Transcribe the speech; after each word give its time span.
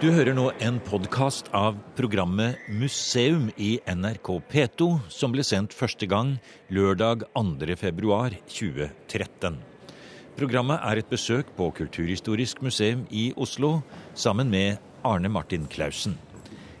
Du 0.00 0.06
hører 0.08 0.32
nå 0.32 0.46
en 0.64 0.78
podkast 0.80 1.50
av 1.52 1.74
programmet 1.92 2.56
Museum 2.72 3.50
i 3.60 3.74
NRK 3.84 4.30
P2, 4.48 4.86
som 5.12 5.34
ble 5.34 5.44
sendt 5.44 5.76
første 5.76 6.08
gang 6.08 6.30
lørdag 6.72 7.26
2. 7.36 7.76
februar 7.76 8.32
2013. 8.48 9.58
Programmet 10.38 10.80
er 10.88 11.02
et 11.02 11.12
besøk 11.12 11.52
på 11.58 11.68
Kulturhistorisk 11.76 12.64
museum 12.64 13.04
i 13.12 13.26
Oslo 13.36 13.82
sammen 14.16 14.48
med 14.48 14.80
Arne 15.04 15.28
Martin 15.28 15.68
Clausen. 15.68 16.16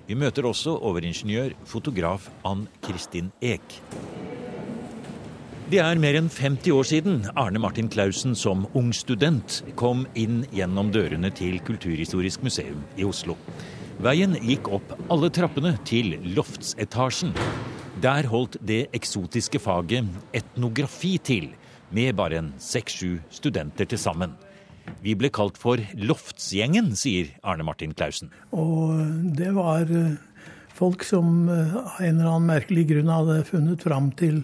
Vi 0.08 0.16
møter 0.16 0.48
også 0.48 0.78
overingeniør, 0.80 1.52
fotograf 1.68 2.32
Ann 2.48 2.70
Kristin 2.80 3.28
Eek. 3.44 3.82
Det 5.70 5.78
er 5.78 6.00
mer 6.02 6.16
enn 6.18 6.26
50 6.26 6.72
år 6.74 6.86
siden 6.88 7.18
Arne 7.38 7.60
Martin 7.62 7.86
Clausen 7.86 8.32
som 8.34 8.64
ung 8.74 8.88
student 8.96 9.60
kom 9.78 10.00
inn 10.18 10.40
gjennom 10.50 10.88
dørene 10.90 11.28
til 11.30 11.60
Kulturhistorisk 11.62 12.42
museum 12.42 12.80
i 12.98 13.04
Oslo. 13.06 13.36
Veien 14.02 14.34
gikk 14.42 14.66
opp 14.74 14.90
alle 15.14 15.30
trappene 15.30 15.76
til 15.86 16.16
loftsetasjen. 16.34 17.30
Der 18.02 18.26
holdt 18.32 18.58
det 18.66 18.88
eksotiske 18.98 19.60
faget 19.62 20.08
etnografi 20.34 21.12
til, 21.22 21.46
med 21.94 22.18
bare 22.18 22.40
en 22.40 22.50
seks-sju 22.58 23.20
studenter 23.30 23.86
til 23.86 24.02
sammen. 24.02 24.34
Vi 25.06 25.14
ble 25.14 25.30
kalt 25.30 25.60
for 25.60 25.78
Loftsgjengen, 25.94 26.96
sier 26.98 27.30
Arne 27.46 27.68
Martin 27.68 27.94
Clausen. 27.94 28.34
Og 28.50 28.98
det 29.38 29.54
var 29.54 29.86
eh, 29.86 30.18
folk 30.74 31.06
som 31.06 31.46
eh, 31.46 31.78
av 31.78 32.02
en 32.02 32.18
eller 32.18 32.34
annen 32.34 32.52
merkelig 32.56 32.88
grunn 32.90 33.14
hadde 33.20 33.40
funnet 33.54 33.86
fram 33.86 34.10
til 34.18 34.42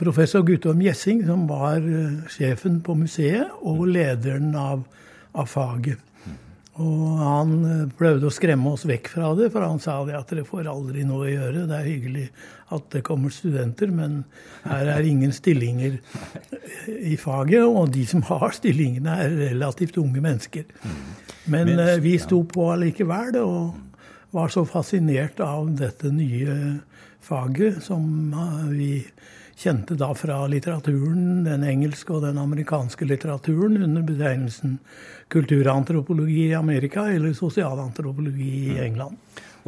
professor 0.00 0.42
Guttorm 0.42 0.80
Gjessing, 0.82 1.24
som 1.26 1.46
var 1.48 1.84
uh, 1.84 2.22
sjefen 2.32 2.80
på 2.84 2.96
museet 2.96 3.50
og 3.60 3.84
lederen 3.90 4.54
av, 4.56 4.86
av 5.36 5.50
faget. 5.50 6.00
Og 6.80 7.18
han 7.20 7.52
uh, 7.66 7.90
prøvde 7.98 8.30
å 8.30 8.32
skremme 8.32 8.72
oss 8.72 8.86
vekk 8.88 9.10
fra 9.12 9.34
det, 9.36 9.50
for 9.52 9.66
han 9.66 9.82
sa 9.82 9.98
det 10.08 10.16
at 10.16 10.32
dere 10.32 10.46
får 10.48 10.70
aldri 10.72 11.04
noe 11.04 11.26
å 11.26 11.34
gjøre. 11.34 11.66
Det 11.68 11.76
er 11.76 11.90
hyggelig 11.90 12.26
at 12.72 12.86
det 12.94 13.04
kommer 13.04 13.34
studenter, 13.34 13.92
men 13.92 14.22
her 14.64 14.88
er 14.94 15.04
ingen 15.04 15.34
stillinger 15.36 15.98
i 16.88 17.18
faget. 17.20 17.66
Og 17.66 17.92
de 17.92 18.06
som 18.08 18.24
har 18.30 18.54
stillingene, 18.56 19.18
er 19.26 19.36
relativt 19.50 20.00
unge 20.00 20.24
mennesker. 20.24 20.64
Men 21.52 21.74
uh, 21.76 21.98
vi 22.00 22.16
sto 22.22 22.40
på 22.48 22.70
allikevel, 22.72 23.36
og 23.44 24.32
var 24.32 24.48
så 24.48 24.64
fascinert 24.64 25.42
av 25.44 25.68
dette 25.76 26.08
nye 26.14 26.56
faget 27.20 27.82
som 27.84 28.06
vi 28.70 29.02
kjente 29.60 29.94
da 29.94 30.14
fra 30.16 30.46
litteraturen, 30.48 31.44
den 31.44 31.64
engelske 31.68 32.14
og 32.16 32.24
den 32.24 32.38
amerikanske 32.40 33.04
litteraturen, 33.04 33.76
under 33.84 34.04
betegnelsen 34.08 34.78
kulturantropologi 35.30 36.46
i 36.48 36.56
Amerika 36.56 37.06
eller 37.12 37.36
sosialantropologi 37.36 38.50
i. 38.72 38.78
England. 38.80 39.16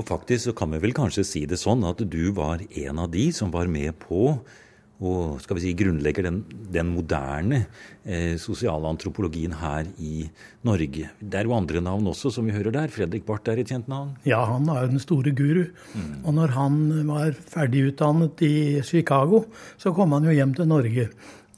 Og 0.00 0.08
faktisk 0.08 0.44
så 0.44 0.52
kan 0.56 0.72
vi 0.72 0.80
vel 0.80 0.94
kanskje 0.96 1.24
si 1.28 1.44
det 1.46 1.60
sånn 1.60 1.84
at 1.84 2.00
du 2.08 2.32
var 2.32 2.62
en 2.64 3.02
av 3.02 3.10
de 3.12 3.28
som 3.36 3.52
var 3.52 3.68
med 3.68 3.92
på 4.00 4.38
og 5.02 5.40
skal 5.42 5.58
vi 5.58 5.64
si, 5.64 5.72
grunnlegger 5.74 6.22
den, 6.28 6.36
den 6.72 6.92
moderne 6.94 7.64
eh, 8.06 8.38
sosialantropologien 8.38 9.52
her 9.58 9.82
i 9.98 10.30
Norge. 10.66 11.08
Det 11.18 11.38
er 11.40 11.46
jo 11.48 11.56
andre 11.56 11.80
navn 11.82 12.06
også, 12.12 12.30
som 12.36 12.46
vi 12.46 12.54
hører 12.54 12.72
der. 12.76 12.92
Fredrik 12.94 13.24
Barth 13.26 13.50
er 13.50 13.58
et 13.58 13.70
kjent 13.72 13.88
navn? 13.90 14.10
Ja, 14.28 14.44
han 14.46 14.68
er 14.70 14.78
jo 14.84 14.92
den 14.94 15.02
store 15.02 15.30
guru. 15.34 15.64
Mm. 15.96 16.12
Og 16.22 16.32
når 16.38 16.48
han 16.54 16.74
var 17.10 17.30
ferdigutdannet 17.34 18.42
i 18.46 18.80
Chicago, 18.86 19.44
så 19.80 19.88
kom 19.96 20.12
han 20.14 20.26
jo 20.28 20.36
hjem 20.36 20.54
til 20.58 20.66
Norge. 20.70 21.04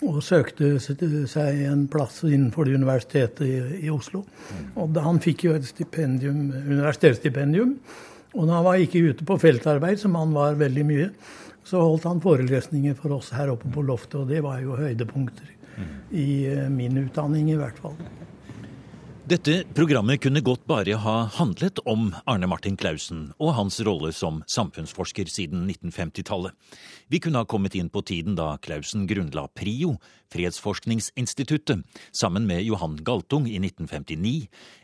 Og 0.05 0.23
søkte 0.25 0.79
seg 0.81 1.61
en 1.69 1.89
plass 1.93 2.25
innenfor 2.27 2.65
det 2.67 2.79
universitetet 2.81 3.45
i, 3.47 3.85
i 3.85 3.93
Oslo. 3.93 4.21
Mm. 4.25 4.67
Og 4.81 4.87
da 4.97 5.01
han 5.05 5.23
fikk 5.23 5.39
jo 5.51 5.55
et 5.59 5.69
universitetsstipendium. 5.69 7.71
Og 8.35 8.43
da 8.49 8.53
han 8.57 8.67
var 8.67 8.77
ikke 8.83 9.05
ute 9.13 9.23
på 9.29 9.37
feltarbeid, 9.39 10.01
som 10.01 10.17
han 10.19 10.33
var 10.35 10.57
veldig 10.59 10.85
mye, 10.89 11.09
så 11.65 11.81
holdt 11.81 12.07
han 12.09 12.23
forelesninger 12.25 12.97
for 12.99 13.17
oss 13.17 13.33
her 13.35 13.53
oppe 13.53 13.71
på 13.73 13.85
loftet, 13.85 14.21
og 14.21 14.31
det 14.31 14.43
var 14.45 14.61
jo 14.63 14.77
høydepunkter 14.79 15.51
i 16.15 16.29
eh, 16.47 16.69
min 16.71 16.99
utdanning 17.07 17.51
i 17.51 17.59
hvert 17.59 17.81
fall. 17.83 17.97
Dette 19.25 19.63
programmet 19.73 20.21
kunne 20.21 20.43
godt 20.45 20.67
bare 20.69 20.99
ha 21.01 21.13
handlet 21.33 21.79
om 21.89 22.11
Arne 22.29 22.45
Martin 22.45 22.75
Clausen 22.77 23.31
og 23.41 23.55
hans 23.57 23.79
rolle 23.81 24.11
som 24.13 24.43
samfunnsforsker 24.53 25.31
siden 25.33 25.63
1950-tallet. 25.65 26.53
Vi 27.09 27.23
kunne 27.25 27.41
ha 27.41 27.49
kommet 27.49 27.73
inn 27.81 27.89
på 27.89 28.03
tiden 28.05 28.37
da 28.37 28.59
Clausen 28.61 29.07
grunnla 29.09 29.47
PRIO, 29.57 29.95
Fredsforskningsinstituttet, 30.29 31.87
sammen 32.13 32.45
med 32.45 32.67
Johan 32.69 32.99
Galtung 33.01 33.49
i 33.49 33.57
1959, 33.63 34.35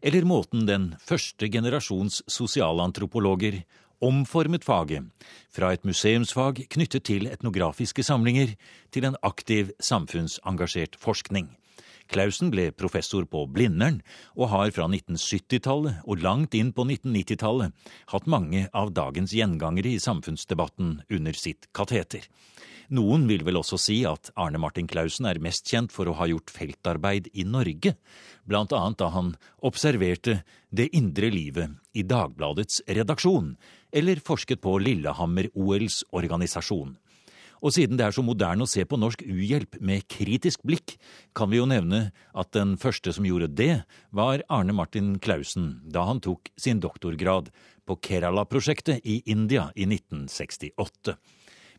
eller 0.09 0.25
måten 0.33 0.65
den 0.65 0.95
første 1.05 1.53
generasjons 1.53 2.23
sosialantropologer 2.25 3.61
omformet 4.01 4.65
faget 4.65 5.07
fra 5.53 5.73
et 5.75 5.87
museumsfag 5.87 6.65
knyttet 6.73 7.07
til 7.09 7.29
etnografiske 7.31 8.05
samlinger 8.07 8.55
til 8.95 9.09
en 9.09 9.19
aktiv 9.27 9.73
samfunnsengasjert 9.81 10.99
forskning. 11.01 11.51
Clausen 12.11 12.51
ble 12.51 12.71
professor 12.75 13.23
på 13.31 13.45
Blindern, 13.55 14.01
og 14.35 14.51
har 14.51 14.73
fra 14.75 14.89
1970-tallet 14.91 16.03
og 16.05 16.25
langt 16.25 16.57
inn 16.59 16.73
på 16.75 16.83
1990-tallet 16.89 17.93
hatt 18.11 18.27
mange 18.27 18.67
av 18.75 18.91
dagens 18.97 19.35
gjengangere 19.37 19.95
i 19.95 20.03
samfunnsdebatten 20.03 20.97
under 21.07 21.39
sitt 21.39 21.71
kateter. 21.77 22.27
Noen 22.91 23.29
vil 23.31 23.45
vel 23.47 23.61
også 23.61 23.79
si 23.79 24.01
at 24.09 24.33
Arne 24.35 24.59
Martin 24.59 24.89
Clausen 24.91 25.29
er 25.31 25.39
mest 25.39 25.69
kjent 25.71 25.93
for 25.95 26.11
å 26.11 26.17
ha 26.19 26.27
gjort 26.27 26.51
feltarbeid 26.51 27.29
i 27.39 27.45
Norge, 27.47 27.95
blant 28.43 28.75
annet 28.75 28.99
da 28.99 29.13
han 29.15 29.37
observerte 29.63 30.41
det 30.75 30.89
indre 30.99 31.31
livet 31.31 31.79
i 31.95 32.03
Dagbladets 32.03 32.83
redaksjon, 32.91 33.55
eller 33.93 34.23
forsket 34.25 34.63
på 34.65 34.79
Lillehammer-OLs 34.83 36.03
organisasjon. 36.17 36.97
Og 37.61 37.75
siden 37.77 37.99
det 38.01 38.07
er 38.07 38.15
så 38.17 38.25
moderne 38.25 38.65
å 38.65 38.71
se 38.71 38.87
på 38.89 38.97
norsk 38.97 39.23
uhjelp 39.27 39.77
med 39.85 40.07
kritisk 40.09 40.63
blikk, 40.65 40.97
kan 41.37 41.51
vi 41.53 41.61
jo 41.61 41.69
nevne 41.69 42.07
at 42.33 42.53
den 42.57 42.77
første 42.81 43.13
som 43.13 43.27
gjorde 43.29 43.51
det, 43.53 43.83
var 44.17 44.45
Arne 44.49 44.73
Martin 44.77 45.19
Clausen 45.21 45.75
da 45.85 46.07
han 46.09 46.23
tok 46.25 46.49
sin 46.57 46.81
doktorgrad 46.81 47.51
på 47.85 47.99
Kerala-prosjektet 48.01 49.05
i 49.05 49.21
India 49.29 49.69
i 49.77 49.85
1968. 49.85 51.19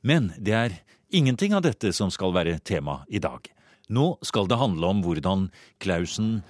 Men 0.05 0.31
det 0.37 0.55
er 0.57 0.77
ingenting 1.09 1.55
av 1.57 1.65
dette 1.65 1.93
som 1.97 2.13
skal 2.13 2.35
være 2.35 2.59
tema 2.59 3.01
i 3.09 3.21
dag. 3.21 3.41
Nå 3.89 4.15
skal 4.25 4.47
det 4.47 4.61
handle 4.61 4.93
om 4.93 5.01
hvordan 5.03 5.49
Clausen 5.81 6.41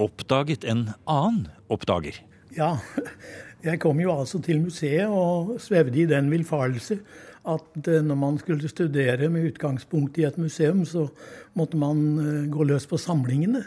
oppdaget 0.00 0.66
en 0.68 0.90
annen 1.06 1.46
oppdager. 1.70 2.18
Ja, 2.56 2.74
jeg 3.62 3.78
kom 3.82 4.00
jo 4.02 4.14
altså 4.14 4.40
til 4.42 4.62
museet 4.64 5.06
og 5.06 5.58
svevde 5.62 6.00
i 6.02 6.08
den 6.10 6.30
villfarelse 6.32 6.96
at 7.50 7.88
eh, 7.88 8.02
når 8.04 8.18
man 8.18 8.38
skulle 8.40 8.68
studere 8.68 9.28
med 9.32 9.52
utgangspunkt 9.52 10.18
i 10.18 10.26
et 10.28 10.38
museum, 10.38 10.84
så 10.84 11.06
måtte 11.56 11.78
man 11.80 12.02
eh, 12.18 12.48
gå 12.52 12.66
løs 12.68 12.88
på 12.90 12.98
samlingene 13.00 13.62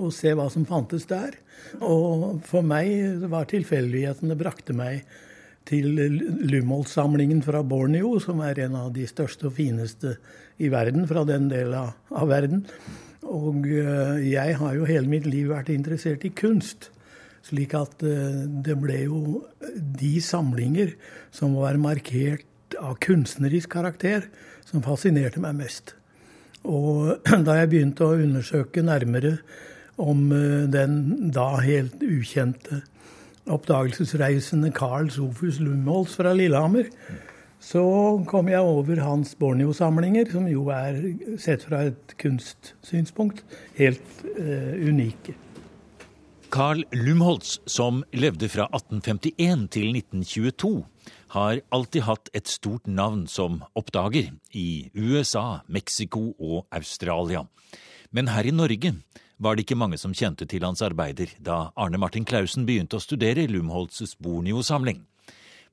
og 0.00 0.12
se 0.14 0.34
hva 0.36 0.46
som 0.52 0.66
fantes 0.68 1.08
der. 1.10 1.34
Og 1.82 2.44
for 2.46 2.64
meg 2.66 3.24
var 3.30 3.48
tilfeldighetene 3.50 4.38
brakte 4.38 4.76
meg 4.76 5.02
til 5.68 5.90
Lumholtz-samlingen 6.50 7.42
fra 7.44 7.62
Borneo, 7.66 8.14
som 8.22 8.40
er 8.44 8.62
en 8.64 8.78
av 8.78 8.94
de 8.94 9.04
største 9.08 9.48
og 9.50 9.56
fineste 9.58 10.16
i 10.60 10.70
verden 10.72 11.06
fra 11.10 11.24
den 11.28 11.50
delen 11.50 11.90
av 12.10 12.30
verden. 12.30 12.64
Og 13.26 13.66
eh, 13.66 14.30
jeg 14.30 14.56
har 14.60 14.78
jo 14.78 14.88
hele 14.88 15.10
mitt 15.10 15.28
liv 15.28 15.50
vært 15.50 15.72
interessert 15.74 16.24
i 16.26 16.34
kunst. 16.34 16.92
Slik 17.46 17.72
at 17.78 18.02
det 18.02 18.76
ble 18.78 18.98
jo 19.06 19.20
de 19.74 20.18
samlinger 20.22 20.92
som 21.34 21.56
var 21.56 21.78
markert 21.80 22.76
av 22.78 22.98
kunstnerisk 23.02 23.72
karakter 23.72 24.28
som 24.68 24.84
fascinerte 24.84 25.42
meg 25.42 25.56
mest. 25.58 25.94
Og 26.68 27.16
da 27.46 27.56
jeg 27.60 27.72
begynte 27.72 28.06
å 28.06 28.18
undersøke 28.20 28.84
nærmere 28.84 29.38
om 30.00 30.30
eh, 30.32 30.68
den 30.72 31.30
da 31.34 31.54
helt 31.64 32.00
ukjente 32.04 32.82
oppdagelsesreisende 33.50 34.70
Carl 34.76 35.10
Sofus 35.10 35.58
Lumholz 35.60 36.14
fra 36.20 36.32
Lillehammer, 36.36 36.90
så 37.60 37.82
kom 38.28 38.48
jeg 38.48 38.64
over 38.64 39.02
hans 39.04 39.34
Borneo-samlinger, 39.40 40.30
som 40.32 40.46
jo 40.48 40.68
er, 40.72 41.00
sett 41.40 41.66
fra 41.68 41.82
et 41.90 42.14
kunstsynspunkt, 42.20 43.42
helt 43.76 44.22
uh, 44.38 44.76
unike. 44.80 45.34
Carl 46.50 46.84
Lumholtz, 46.90 47.60
som 47.66 48.00
levde 48.10 48.48
fra 48.50 48.64
1851 48.74 49.68
til 49.70 49.92
1922, 49.94 50.70
har 51.36 51.60
alltid 51.70 52.02
hatt 52.08 52.30
et 52.34 52.50
stort 52.50 52.88
navn 52.90 53.28
som 53.30 53.60
oppdager 53.78 54.32
i 54.58 54.90
USA, 54.98 55.60
Mexico 55.70 56.32
og 56.40 56.66
Australia. 56.74 57.44
Men 58.10 58.32
her 58.34 58.48
i 58.50 58.54
Norge 58.54 58.96
var 59.38 59.54
det 59.54 59.62
ikke 59.62 59.78
mange 59.78 60.00
som 60.02 60.16
kjente 60.16 60.48
til 60.50 60.66
hans 60.66 60.82
arbeider 60.82 61.30
da 61.38 61.68
Arne 61.78 62.02
Martin 62.02 62.26
Clausen 62.26 62.66
begynte 62.66 62.98
å 62.98 63.04
studere 63.04 63.46
Lumholtzes 63.46 64.16
Borneo-samling. 64.18 65.04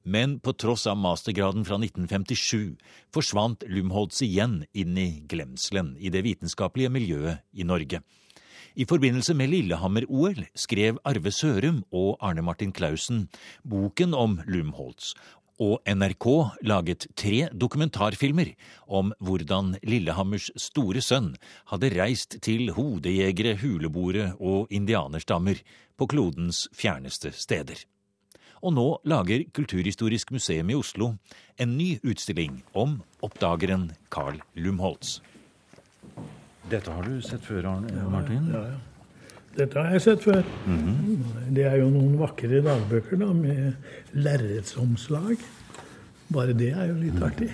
Men 0.05 0.37
på 0.39 0.53
tross 0.61 0.85
av 0.85 1.01
mastergraden 1.01 1.65
fra 1.65 1.81
1957 1.81 2.77
forsvant 3.17 3.65
Lumholtz 3.65 4.21
igjen 4.21 4.61
inn 4.77 4.93
i 4.93 5.09
glemselen 5.25 5.95
i 5.97 6.13
det 6.13 6.21
vitenskapelige 6.29 6.93
miljøet 6.93 7.41
i 7.57 7.65
Norge. 7.65 8.05
I 8.77 8.85
forbindelse 8.85 9.33
med 9.33 9.49
Lillehammer-OL 9.49 10.43
skrev 10.53 10.99
Arve 11.01 11.31
Sørum 11.33 11.79
og 11.89 12.19
Arne 12.21 12.43
Martin 12.45 12.69
Clausen 12.69 13.23
boken 13.65 14.11
om 14.13 14.35
Lumholtz, 14.45 15.15
og 15.57 15.81
NRK 15.89 16.27
laget 16.61 17.07
tre 17.17 17.47
dokumentarfilmer 17.49 18.51
om 18.85 19.09
hvordan 19.17 19.71
Lillehammers 19.81 20.51
store 20.61 21.01
sønn 21.01 21.31
hadde 21.71 21.89
reist 21.95 22.37
til 22.45 22.69
hodejegere, 22.75 23.55
huleboere 23.57 24.35
og 24.37 24.69
indianerstammer 24.69 25.63
på 25.97 26.05
klodens 26.13 26.67
fjerneste 26.77 27.31
steder. 27.33 27.81
Og 28.61 28.75
nå 28.77 28.85
lager 29.09 29.47
Kulturhistorisk 29.57 30.35
museum 30.37 30.69
i 30.69 30.77
Oslo 30.77 31.15
en 31.57 31.73
ny 31.79 31.95
utstilling 32.05 32.61
om 32.77 32.99
oppdageren 33.25 33.89
Carl 34.13 34.37
Lumholtz. 34.53 35.17
Dette 36.67 36.91
har 36.91 37.07
du 37.07 37.21
sett 37.23 37.45
før, 37.47 37.65
Arne 37.71 38.07
Martin? 38.11 38.49
Ja, 38.51 38.63
ja. 38.73 38.77
Dette 39.57 39.81
har 39.81 39.95
jeg 39.95 40.03
sett 40.03 40.23
før. 40.23 40.43
Mm 40.67 40.81
-hmm. 40.83 41.53
Det 41.55 41.63
er 41.65 41.77
jo 41.77 41.89
noen 41.89 42.19
vakre 42.19 42.61
dagbøker 42.61 43.17
da, 43.17 43.33
med 43.33 43.73
lerretsomslag. 44.13 45.37
Bare 46.33 46.53
det 46.53 46.69
er 46.71 46.85
jo 46.85 46.93
litt 46.93 47.13
mm. 47.13 47.23
artig. 47.23 47.49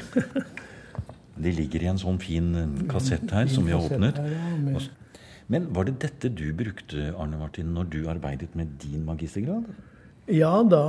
De 1.43 1.51
ligger 1.51 1.81
i 1.81 1.85
en 1.85 1.97
sånn 1.97 2.19
fin 2.19 2.55
eh, 2.55 2.89
kassett 2.89 3.31
her, 3.31 3.47
som 3.47 3.65
vi 3.65 3.71
har 3.71 3.79
åpnet. 3.79 4.17
Her, 4.17 4.73
ja. 4.73 4.79
Men 5.47 5.67
var 5.75 5.83
det 5.83 5.99
dette 6.01 6.29
du 6.29 6.53
brukte, 6.53 7.13
Arne 7.17 7.37
Martin, 7.37 7.73
når 7.73 7.83
du 7.83 8.09
arbeidet 8.09 8.55
med 8.55 8.67
din 8.83 9.05
magistergrad? 9.05 9.63
Ja, 10.27 10.63
da 10.63 10.83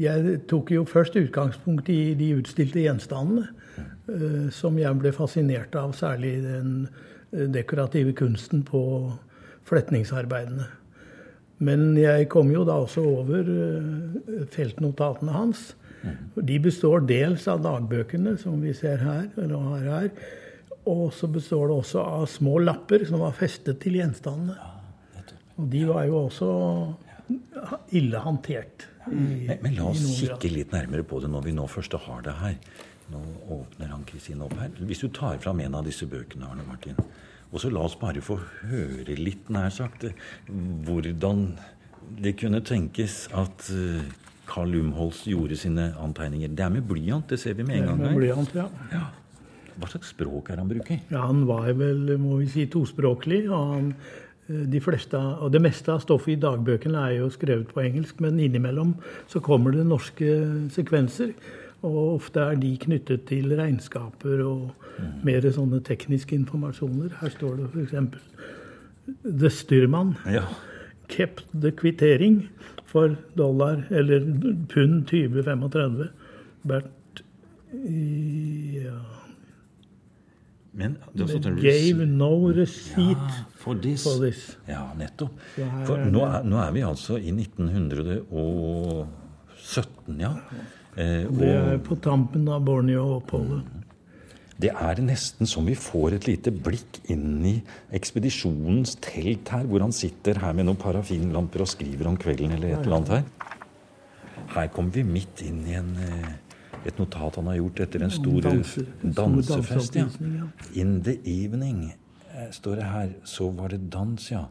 Jeg 0.00 0.46
tok 0.48 0.70
jo 0.70 0.84
først 0.84 1.16
utgangspunkt 1.16 1.88
i 1.88 2.14
de 2.14 2.34
utstilte 2.36 2.80
gjenstandene. 2.80 3.46
Mm. 4.08 4.50
Som 4.50 4.78
jeg 4.78 4.98
ble 4.98 5.12
fascinert 5.12 5.74
av, 5.74 5.92
særlig 5.92 6.42
den 6.42 6.88
dekorative 7.52 8.14
kunsten 8.16 8.64
på 8.66 8.82
fletningsarbeidene. 9.66 10.68
Men 11.66 11.94
jeg 11.96 12.28
kom 12.32 12.50
jo 12.52 12.66
da 12.68 12.76
også 12.84 13.02
over 13.06 13.46
eh, 13.48 14.40
feltnotatene 14.52 15.36
hans. 15.36 15.70
De 16.36 16.58
består 16.62 17.06
dels 17.08 17.46
av 17.50 17.62
dagbøkene, 17.64 18.36
som 18.38 18.60
vi 18.62 18.74
ser 18.76 19.00
her, 19.02 19.24
eller 19.40 19.70
har 19.72 19.86
her. 19.90 20.10
Og 20.86 21.08
så 21.16 21.26
består 21.32 21.70
det 21.70 21.78
også 21.80 22.02
av 22.04 22.26
små 22.30 22.60
lapper 22.62 23.06
som 23.08 23.24
var 23.24 23.34
festet 23.34 23.80
til 23.82 23.98
gjenstandene. 23.98 24.54
Og 25.56 25.70
de 25.72 25.82
var 25.88 26.04
jo 26.06 26.20
også 26.26 26.50
ille 27.96 28.20
håndtert. 28.22 28.86
Men, 29.06 29.56
men, 29.62 29.72
la 29.78 29.88
oss 29.88 30.04
kikke 30.18 30.50
litt 30.52 30.74
nærmere 30.74 31.06
på 31.06 31.22
det 31.22 31.30
når 31.32 31.46
vi 31.46 31.54
nå 31.56 31.66
først 31.70 31.96
har 32.06 32.22
det 32.26 32.34
her. 32.42 32.58
Nå 33.12 33.22
åpner 33.60 33.92
han 33.92 34.04
Kristine 34.08 34.46
opp 34.46 34.56
her. 34.58 34.72
Hvis 34.88 35.04
du 35.04 35.08
tar 35.14 35.38
fram 35.42 35.60
en 35.62 35.78
av 35.78 35.86
disse 35.86 36.08
bøkene, 36.10 36.48
Arne 36.48 36.66
Martin, 36.66 36.98
og 37.52 37.60
så 37.62 37.70
la 37.70 37.84
oss 37.86 37.94
bare 38.00 38.24
få 38.24 38.40
høre 38.66 39.14
litt, 39.18 39.48
nær 39.54 39.70
sagt, 39.70 40.08
hvordan 40.48 41.52
det 42.22 42.34
kunne 42.40 42.60
tenkes 42.66 43.26
at 43.34 43.68
Carl 44.46 44.70
Lumholz 44.74 45.24
gjorde 45.26 45.58
sine 45.58 45.90
antegninger. 46.02 46.52
Det 46.54 46.64
er 46.64 46.74
med 46.74 46.86
blyant, 46.86 47.28
det 47.30 47.38
ser 47.42 47.56
vi 47.58 47.66
med 47.66 47.80
en 47.80 47.88
gang 47.90 48.02
her. 48.02 48.12
Med 48.12 48.20
blyant, 48.20 48.54
ja. 48.56 48.66
ja. 48.92 49.04
Hva 49.76 49.90
slags 49.90 50.12
språk 50.14 50.50
er 50.52 50.62
han 50.62 50.70
bruker? 50.70 51.02
Ja, 51.10 51.26
Han 51.26 51.44
var 51.48 51.68
vel, 51.76 52.14
må 52.20 52.40
vi 52.40 52.48
si, 52.52 52.64
tospråklig. 52.72 53.44
og 53.50 53.74
han 53.74 53.90
eh, 54.48 54.64
de 54.72 54.80
fleste, 54.80 55.18
og 55.18 55.52
Det 55.52 55.62
meste 55.62 55.92
av 55.92 56.00
stoffet 56.04 56.36
i 56.36 56.40
dagbøkene 56.40 57.02
er 57.10 57.18
jo 57.20 57.30
skrevet 57.34 57.74
på 57.74 57.82
engelsk, 57.84 58.20
men 58.24 58.40
innimellom 58.40 58.94
så 59.28 59.42
kommer 59.44 59.74
det 59.74 59.86
norske 59.86 60.70
sekvenser. 60.72 61.34
Og 61.86 62.16
ofte 62.16 62.42
er 62.42 62.56
de 62.60 62.72
knyttet 62.82 63.26
til 63.30 63.54
regnskaper 63.58 64.42
og 64.44 64.60
mer 65.26 65.46
sånne 65.54 65.80
tekniske 65.86 66.34
informasjoner. 66.36 67.10
Her 67.20 67.30
står 67.34 67.52
det 67.60 67.66
f.eks. 67.72 67.94
The 69.22 69.50
Styrman 69.54 70.16
ja. 70.26 70.42
kept 71.12 71.46
the 71.54 71.70
kvittering 71.70 72.48
for 72.90 73.14
dollar 73.38 73.84
eller 73.94 74.26
pund 74.72 75.06
2035. 75.12 76.08
But 76.66 77.22
ja. 77.86 78.98
Men 80.76 80.96
Gave 81.60 82.06
no 82.06 82.52
receipt 82.52 83.16
ja, 83.16 83.44
for, 83.54 83.74
this. 83.74 84.02
for, 84.02 84.24
this. 84.24 84.58
Ja, 84.68 84.94
nettopp. 84.98 85.30
For 85.86 85.96
nå 85.96 86.24
er, 86.26 86.42
nå 86.44 86.56
er 86.60 86.70
vi 86.74 86.80
altså 86.84 87.16
i 87.16 87.30
1917, 87.32 90.20
ja. 90.20 90.30
Eh, 90.96 91.26
det 91.28 91.48
er 91.52 91.80
på 91.84 91.98
tampen 92.00 92.46
av 92.48 92.62
Borneo-oppholdet. 92.64 93.66
Det 94.56 94.70
er 94.72 95.00
nesten 95.04 95.44
som 95.48 95.66
vi 95.68 95.74
får 95.76 96.14
et 96.16 96.26
lite 96.30 96.48
blikk 96.48 97.02
inn 97.12 97.42
i 97.44 97.58
ekspedisjonens 97.92 98.94
telt 99.04 99.50
her, 99.52 99.66
hvor 99.68 99.84
han 99.84 99.92
sitter 99.92 100.40
her 100.40 100.54
med 100.56 100.64
noen 100.64 100.80
parafinlamper 100.80 101.60
og 101.60 101.68
skriver 101.68 102.08
om 102.08 102.16
kvelden 102.16 102.54
eller 102.56 102.72
et 102.72 102.86
eller 102.86 102.96
annet 102.96 103.12
her. 103.12 103.26
Her 104.54 104.70
kommer 104.72 104.94
vi 104.94 105.04
midt 105.04 105.42
inn 105.44 105.60
i 105.68 105.76
en, 105.76 105.90
eh, 106.00 106.30
et 106.88 106.96
notat 106.96 107.36
han 107.36 107.50
har 107.50 107.58
gjort 107.58 107.82
etter 107.84 108.04
en 108.06 108.14
stor 108.14 108.40
Danser, 108.46 108.86
dansefest. 109.02 109.96
Ja. 109.96 110.48
In 110.72 111.02
the 111.02 111.18
evening, 111.26 111.92
eh, 112.32 112.48
står 112.50 112.76
det 112.76 112.84
her, 112.84 113.10
så 113.24 113.50
var 113.50 113.68
det 113.68 113.90
dans, 113.90 114.30
ja. 114.30 114.46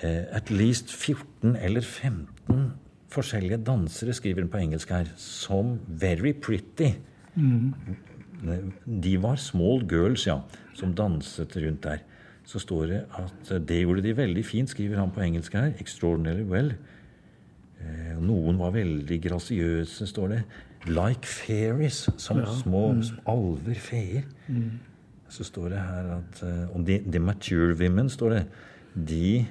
At 0.00 0.50
least 0.50 0.92
14 0.92 1.56
eller 1.56 1.80
15 1.80 2.72
forskjellige 3.12 3.60
dansere, 3.64 4.14
skriver 4.16 4.44
han 4.44 4.52
på 4.52 4.60
engelsk 4.60 4.92
her, 4.92 5.08
som 5.16 5.78
very 5.88 6.32
pretty. 6.32 6.92
Mm. 7.34 7.72
De 9.02 9.16
var 9.22 9.40
small 9.40 9.82
girls, 9.88 10.26
ja, 10.26 10.40
som 10.74 10.94
danset 10.94 11.56
rundt 11.56 11.82
der. 11.84 12.04
Så 12.48 12.60
står 12.62 12.86
det 12.86 13.00
at 13.18 13.50
det 13.68 13.82
gjorde 13.82 14.02
de 14.02 14.16
veldig 14.16 14.44
fint, 14.44 14.70
skriver 14.70 15.00
han 15.00 15.12
på 15.12 15.20
engelsk 15.20 15.52
her. 15.52 15.72
Extraordinary 15.80 16.46
well. 16.48 16.72
Eh, 17.80 18.14
noen 18.20 18.58
var 18.58 18.72
veldig 18.74 19.18
grasiøse, 19.22 20.06
står 20.08 20.32
det. 20.32 20.42
Like 20.88 21.28
fairies, 21.28 22.06
som 22.16 22.40
ja. 22.40 22.46
små 22.62 22.92
mm. 22.96 23.02
alver, 23.28 23.74
feer. 23.74 24.24
Mm. 24.48 24.78
Så 25.28 25.44
står 25.44 25.74
det 25.74 25.78
her 25.84 26.10
at 26.16 26.42
eh, 26.42 26.76
Og 26.76 26.86
the, 26.86 27.02
the 27.04 27.20
mature 27.20 27.74
women, 27.74 28.08
står 28.08 28.30
det. 28.30 28.42
De 28.94 29.46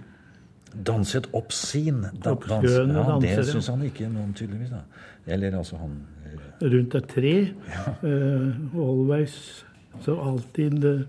danset 0.73 1.29
oppsin. 1.33 2.05
Da, 2.23 2.35
dans. 2.49 2.71
Ja, 2.71 3.17
det 3.21 3.45
syns 3.45 3.69
han 3.71 3.85
ikke 3.87 4.09
noe 4.11 4.27
om, 4.27 4.33
tydeligvis. 4.37 4.73
da. 4.73 4.83
Eller 5.27 5.57
altså 5.57 5.79
han 5.81 5.97
eh, 6.25 6.67
Rundt 6.67 6.95
et 6.95 7.09
tre. 7.11 7.33
Ja. 7.67 7.95
Uh, 8.03 8.75
always. 8.75 9.65
Så 10.01 10.15
alltid 10.21 10.85
uh, 10.85 11.01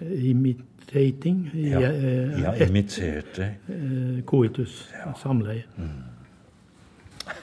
imitating. 0.00 1.50
Ja, 1.54 1.90
uh, 1.90 2.40
ja 2.40 2.54
imiterte. 2.66 3.54
coitus. 4.26 4.88
Samleie. 5.22 5.64
Mm. 5.76 6.12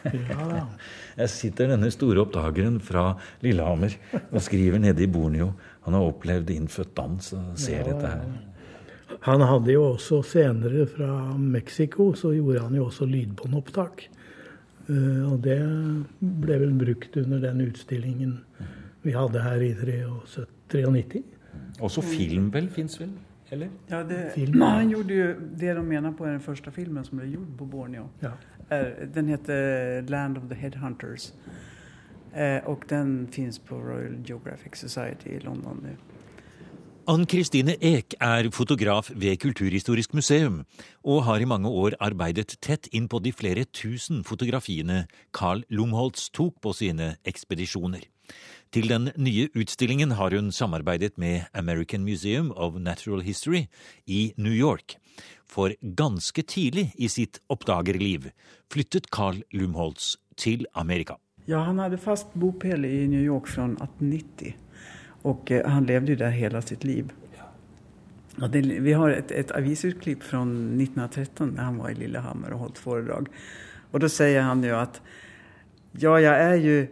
Ja, 0.04 0.66
Jeg 1.20 1.30
sitter 1.30 1.74
denne 1.74 1.90
store 1.92 2.22
oppdageren 2.24 2.80
fra 2.84 3.14
Lillehammer 3.44 3.96
og 4.32 4.42
skriver 4.44 4.80
nede 4.80 5.04
i 5.04 5.08
Borneo. 5.12 5.52
Han 5.88 5.98
har 5.98 6.08
opplevd 6.08 6.50
innfødt 6.54 6.94
dans 6.98 7.34
og 7.36 7.60
ser 7.60 7.82
ja, 7.82 7.88
dette 7.90 8.08
her. 8.08 8.24
Han 9.26 9.42
hadde 9.42 9.74
jo 9.74 9.84
også 9.94 10.22
senere 10.24 10.86
fra 10.88 11.38
Mexico, 11.38 12.14
så 12.14 12.34
gjorde 12.36 12.64
han 12.66 12.76
jo 12.76 12.86
også 12.90 13.08
lydbåndopptak. 13.10 14.06
Uh, 14.90 15.34
og 15.34 15.42
det 15.46 15.60
ble 16.20 16.60
vel 16.64 16.72
brukt 16.78 17.18
under 17.22 17.42
den 17.44 17.62
utstillingen 17.68 18.40
vi 19.06 19.14
hadde 19.14 19.42
her 19.44 19.62
i 19.62 19.74
93. 19.74 21.24
Også 21.80 22.02
film 22.04 22.50
vel 22.54 22.70
fins 22.74 23.00
vel? 23.00 23.12
Eller? 23.52 23.70
Ja, 23.90 24.04
det, 24.04 24.32
film. 24.36 24.62
han 24.62 24.90
gjorde 24.90 25.14
jo 25.16 25.28
det 25.60 25.76
de 25.76 25.84
mener 25.84 26.12
på 26.12 26.26
den 26.26 26.42
første 26.42 26.72
filmen 26.72 27.06
som 27.06 27.18
ble 27.18 27.30
gjort 27.32 27.54
på 27.58 27.66
Borneo. 27.66 28.10
Ja. 28.22 28.36
Den 29.16 29.28
heter 29.28 30.02
'Land 30.02 30.38
of 30.38 30.44
the 30.50 30.56
Headhunters'. 30.56 31.32
Eh, 32.36 32.62
og 32.70 32.84
den 32.90 33.28
fins 33.32 33.60
på 33.60 33.76
Royal 33.76 34.18
Geographic 34.26 34.78
Society 34.78 35.28
i 35.28 35.40
London 35.40 35.80
nå. 35.84 35.90
Ann 37.10 37.24
Kristine 37.26 37.74
Eek 37.82 38.14
er 38.22 38.52
fotograf 38.54 39.08
ved 39.18 39.40
Kulturhistorisk 39.42 40.12
museum, 40.14 40.60
og 41.02 41.24
har 41.26 41.42
i 41.42 41.48
mange 41.50 41.66
år 41.66 41.96
arbeidet 41.98 42.60
tett 42.62 42.86
inn 42.94 43.08
på 43.10 43.18
de 43.26 43.32
flere 43.34 43.64
tusen 43.74 44.20
fotografiene 44.22 45.08
Carl 45.34 45.64
Lomholtz 45.74 46.28
tok 46.30 46.60
på 46.62 46.76
sine 46.78 47.16
ekspedisjoner. 47.26 48.06
Til 48.70 48.94
den 48.94 49.10
nye 49.18 49.48
utstillingen 49.58 50.14
har 50.22 50.38
hun 50.38 50.54
samarbeidet 50.54 51.18
med 51.18 51.50
American 51.58 52.06
Museum 52.06 52.52
of 52.52 52.78
Natural 52.78 53.26
History 53.26 53.66
i 54.06 54.36
New 54.38 54.54
York. 54.54 55.00
For 55.50 55.74
ganske 55.82 56.46
tidlig 56.46 56.92
i 56.94 57.10
sitt 57.10 57.42
oppdagerliv 57.50 58.30
flyttet 58.70 59.10
Carl 59.10 59.42
Lumholtz 59.50 60.14
til 60.38 60.70
Amerika. 60.76 61.18
Ja, 61.50 61.66
han 61.66 61.82
hadde 61.82 61.98
fast 61.98 62.38
bopel 62.38 62.86
i 62.86 63.08
New 63.10 63.26
York 63.26 63.50
fra 63.50 63.66
1890. 63.66 64.69
Och 65.22 65.52
eh, 65.52 65.70
han 65.70 65.86
levde 65.86 66.12
ju 66.12 66.16
där 66.16 66.30
hela 66.30 66.62
sitt 66.62 66.84
liv. 66.84 67.12
Det, 68.52 68.62
vi 68.62 68.94
har 68.94 69.10
ett, 69.10 69.32
ett 69.32 69.52
avisutklipp 69.52 70.24
från 70.24 70.50
1913 70.50 71.54
när 71.56 71.64
han 71.64 71.78
var 71.78 71.90
i 71.90 71.96
Lillehammer 71.96 72.54
och 72.54 72.60
holdt 72.60 72.78
föredrag. 72.78 73.28
Och 73.92 74.00
då 74.00 74.10
säger 74.10 74.42
han 74.42 74.64
ju 74.64 74.76
att 74.76 75.02
ja, 75.92 76.20
jag 76.20 76.36
är 76.36 76.56
ju 76.56 76.88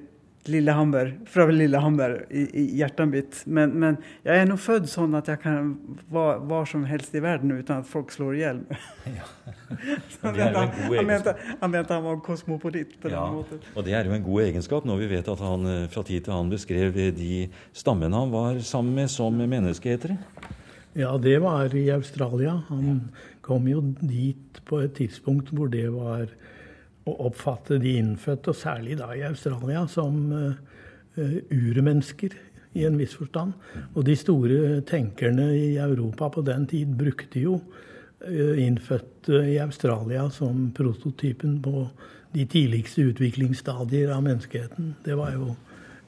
Lillehammer, 0.51 1.13
fra 1.29 1.45
Lillehammer 1.51 2.15
i, 2.29 2.43
i 2.61 2.63
hjertet 2.79 3.09
mitt. 3.11 3.39
Men, 3.45 3.73
men, 3.79 3.97
jeg 4.25 4.43
er 4.43 4.49
nå 4.49 4.57
født 4.61 4.89
sånn 4.91 5.15
at 5.19 5.29
jeg 5.31 5.41
kan 5.43 5.73
være 6.13 6.37
hvor 6.47 6.67
som 6.69 6.85
helst 6.89 7.15
i 7.17 7.21
verden 7.23 7.53
uten 7.55 7.81
at 7.81 7.89
folk 7.89 8.13
slår 8.15 8.37
i 8.37 8.43
hjel. 8.43 8.61
Ja. 9.11 9.29
han, 10.23 11.07
mente, 11.07 11.35
han, 11.61 11.71
mente, 11.71 11.93
han 11.93 12.05
var 12.05 12.21
kosmopolitt 12.25 12.95
på 13.01 13.11
ja. 13.11 13.23
den 13.23 13.39
måten. 13.39 13.63
Og 13.75 13.87
det 13.87 13.95
er 13.97 14.07
jo 14.07 14.15
en 14.17 14.27
god 14.27 14.45
egenskap 14.47 14.87
når 14.87 15.03
vi 15.03 15.09
vet 15.15 15.31
at 15.33 15.43
han 15.43 15.71
eh, 15.71 15.87
fra 15.93 16.05
tid 16.07 16.25
til 16.25 16.35
annen 16.35 16.53
beskrev 16.53 17.01
de 17.17 17.47
stammene 17.75 18.23
han 18.23 18.33
var 18.33 18.61
sammen 18.65 18.95
med 18.97 19.11
som 19.13 19.35
menneskeetere. 19.37 20.17
Ja, 20.97 21.11
det 21.21 21.37
var 21.43 21.75
i 21.77 21.89
Australia. 21.93 22.61
Han 22.71 23.09
kom 23.45 23.67
jo 23.69 23.83
dit 24.01 24.61
på 24.65 24.79
et 24.81 24.95
tidspunkt 24.97 25.51
hvor 25.53 25.69
det 25.69 25.85
var 25.93 26.25
å 27.07 27.15
oppfatte 27.29 27.79
de 27.81 27.95
innfødte, 28.01 28.53
og 28.53 28.59
særlig 28.59 28.97
da 28.99 29.11
i 29.15 29.25
Australia, 29.27 29.85
som 29.91 30.19
uh, 30.33 30.53
urmennesker 31.17 32.35
i 32.77 32.85
en 32.87 32.97
viss 32.99 33.15
forstand. 33.17 33.55
Og 33.95 34.05
de 34.05 34.15
store 34.19 34.81
tenkerne 34.87 35.49
i 35.57 35.77
Europa 35.81 36.29
på 36.33 36.43
den 36.45 36.67
tid 36.69 36.93
brukte 36.99 37.41
jo 37.41 37.57
uh, 37.57 38.55
innfødte 38.63 39.43
i 39.53 39.57
Australia 39.63 40.27
som 40.33 40.69
prototypen 40.75 41.61
på 41.63 41.87
de 42.35 42.45
tidligste 42.45 43.07
utviklingsstadier 43.11 44.11
av 44.13 44.25
menneskeheten. 44.25 44.95
Det 45.05 45.15
var 45.17 45.33
jo 45.33 45.55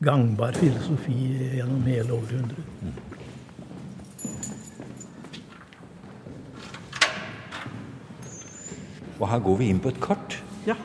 gangbar 0.04 0.56
filosofi 0.60 1.16
gjennom 1.58 1.88
hele 1.88 2.14
århundret. 2.16 3.08
Og 9.20 9.28
her 9.28 9.42
går 9.44 9.58
vi 9.60 9.68
inn 9.74 9.82
på 9.84 9.92
et 9.92 10.00
kart. 10.04 10.38
Ja. 10.68 10.76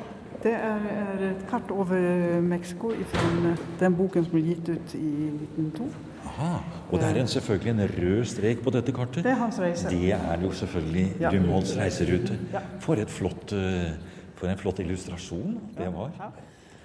Det 0.45 0.53
er, 0.53 0.83
er 0.93 1.23
et 1.31 1.45
kart 1.49 1.71
over 1.73 2.41
Mexico 2.45 2.91
fra 3.09 3.55
den 3.81 3.95
boken 3.97 4.27
som 4.27 4.35
ble 4.35 4.43
gitt 4.45 4.69
ut 4.69 4.97
i 4.99 5.13
1902. 5.31 5.87
Aha. 6.29 6.51
Og 6.91 6.99
det 7.01 7.07
er 7.09 7.21
en, 7.23 7.31
selvfølgelig 7.31 7.73
en 7.73 7.83
rød 7.95 8.25
strek 8.29 8.61
på 8.65 8.73
dette 8.75 8.93
kartet. 8.93 9.23
Det 9.25 9.33
er 9.33 9.39
hans 9.41 9.61
reise. 9.61 9.89
Det 9.89 10.11
er 10.13 10.43
jo 10.43 10.51
selvfølgelig 10.53 11.07
ja. 11.21 11.31
Lumholds 11.33 11.77
reiserute. 11.79 12.37
Ja. 12.53 12.61
For, 12.85 13.01
flott, 13.09 13.55
eh, 13.57 13.95
for, 14.35 14.51
en 14.51 14.61
flott 14.61 14.83
illustrasjon 14.85 15.57
det 15.79 15.89
var. 15.95 16.13
Ja. 16.19 16.31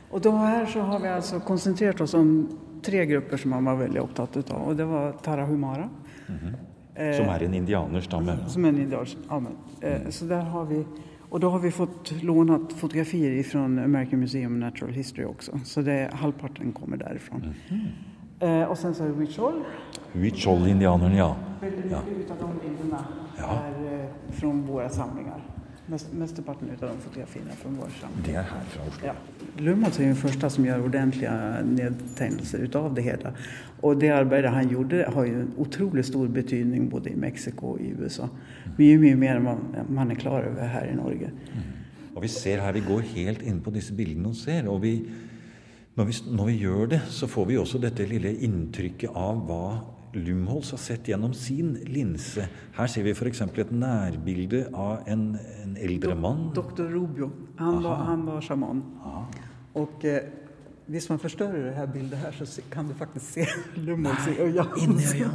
Og 0.09 0.23
da 0.23 0.33
her 0.37 0.65
så 0.69 0.85
har 0.87 1.03
vi 1.03 1.11
altså 1.11 1.41
konsentrert 1.45 2.01
oss 2.01 2.15
om 2.17 2.31
tre 2.85 3.03
grupper 3.11 3.37
som 3.37 3.57
han 3.57 3.67
var 3.67 3.81
veldig 3.83 4.01
opptatt 4.01 4.39
av. 4.45 4.63
Og 4.69 4.77
det 4.77 4.87
var 4.87 5.19
Tarahumara. 5.23 5.89
Mm 6.27 6.39
-hmm. 6.39 6.55
Som 7.15 7.29
er 7.29 7.43
en 7.43 7.53
indianerstamme. 7.53 8.37
Som 8.47 8.65
er 8.65 8.69
en 8.69 8.77
indianerstamme. 8.77 9.49
Mm. 9.81 10.11
så 10.11 10.25
der 10.25 10.41
har 10.41 10.65
vi 10.65 10.85
og 11.29 11.41
da 11.41 11.49
har 11.53 11.59
vi 11.59 11.71
fått 11.71 12.11
lånat 12.25 12.73
fotografier 12.73 13.43
fra 13.43 13.59
American 13.65 14.19
Museum 14.19 14.53
of 14.53 14.59
Natural 14.59 14.93
History 14.93 15.25
også. 15.25 15.59
Så 15.63 15.81
det, 15.81 16.09
halvparten 16.13 16.73
kommer 16.73 16.97
derifrån. 16.97 17.41
Mm 17.41 17.53
-hmm. 18.39 18.61
eh, 18.61 18.69
och 18.69 18.77
sen 18.77 18.95
så 18.95 19.03
är 19.03 19.07
det 19.07 19.13
Huichol. 19.13 19.63
Huichol-indianerne, 20.13 21.17
ja. 21.17 21.35
Väldigt 21.61 21.83
mycket 21.85 22.01
ja. 22.27 22.33
av 22.33 22.37
de 22.39 22.67
bilderna 22.67 23.05
ja. 23.37 23.43
är 23.43 23.99
eh, 23.99 24.05
från 24.31 24.65
våra 24.65 24.89
samlingar. 24.89 25.41
Mest, 25.89 26.39
ut 26.39 26.49
av 26.83 26.89
de 26.89 27.01
fotografierna 27.01 27.55
fra 27.57 27.69
vår 27.73 27.93
samling. 27.99 28.25
Det 28.25 28.35
er 28.37 28.45
her 28.45 28.65
fra 28.73 28.83
Oslo? 28.85 29.07
Ja. 29.07 29.13
Lumholt 29.57 29.97
er 29.97 30.05
den 30.05 30.19
første 30.19 30.49
som 30.53 30.67
gjør 30.67 30.85
ordentlige 30.85 31.31
nedtegnelser 31.65 32.65
ut 32.65 32.77
av 32.77 32.91
det 32.97 33.05
hele. 33.07 33.31
Og 33.81 33.97
det 34.01 34.11
arbeidet 34.13 34.51
han 34.53 34.69
gjorde, 34.69 35.01
har 35.15 35.25
jo 35.25 35.39
en 35.41 35.51
utrolig 35.65 36.05
stor 36.05 36.29
betydning 36.35 36.89
både 36.91 37.13
i 37.13 37.17
Mexico 37.17 37.73
og 37.73 37.81
i 37.81 37.89
USA. 37.97 38.29
Mye 38.77 38.99
mye 39.01 39.17
mer 39.17 39.41
enn 39.41 39.89
man 39.89 40.13
er 40.13 40.19
klar 40.21 40.45
over 40.51 40.69
her 40.69 40.91
i 40.91 40.97
Norge. 40.97 41.31
Mm. 41.55 41.67
Og 42.15 42.21
Vi 42.21 42.27
ser 42.27 42.61
her, 42.61 42.75
vi 42.75 42.85
går 42.85 43.05
helt 43.15 43.41
inn 43.47 43.61
på 43.63 43.73
disse 43.73 43.95
bildene 43.95 44.29
og 44.29 44.35
ser. 44.35 44.67
og 44.67 44.81
vi, 44.83 44.97
når, 45.95 46.05
vi, 46.05 46.17
når 46.35 46.45
vi 46.51 46.57
gjør 46.59 46.85
det, 46.93 47.01
så 47.09 47.27
får 47.27 47.45
vi 47.45 47.57
også 47.57 47.81
dette 47.81 48.05
lille 48.05 48.35
inntrykket 48.45 49.15
av 49.15 49.41
hva 49.47 49.63
Lumholtz 50.13 50.71
har 50.71 50.81
sett 50.81 51.07
gjennom 51.07 51.33
sin 51.33 51.73
linse. 51.85 52.47
Her 52.77 52.87
ser 52.87 53.05
vi 53.05 53.13
f.eks. 53.13 53.41
et 53.41 53.71
nærbilde 53.71 54.65
av 54.73 55.07
en, 55.07 55.35
en 55.63 55.77
eldre 55.77 56.15
mann. 56.15 56.49
Doktor 56.55 56.89
Rubio. 56.89 57.29
Han 57.59 57.83
var, 57.83 58.03
han 58.09 58.25
var 58.25 58.41
sjaman. 58.41 58.83
Og 59.77 60.05
eh, 60.09 60.31
hvis 60.89 61.09
man 61.09 61.19
forstørrer 61.21 61.67
det 61.67 61.75
her 61.75 61.85
bildet 61.93 62.17
her, 62.17 62.31
så 62.31 62.61
kan 62.71 62.87
du 62.87 62.93
faktisk 62.97 63.33
se 63.33 63.45
Lumholz 63.85 64.27
i 64.27 64.39
øya. 64.41 64.65
Inni 64.83 65.05
øya. 65.13 65.29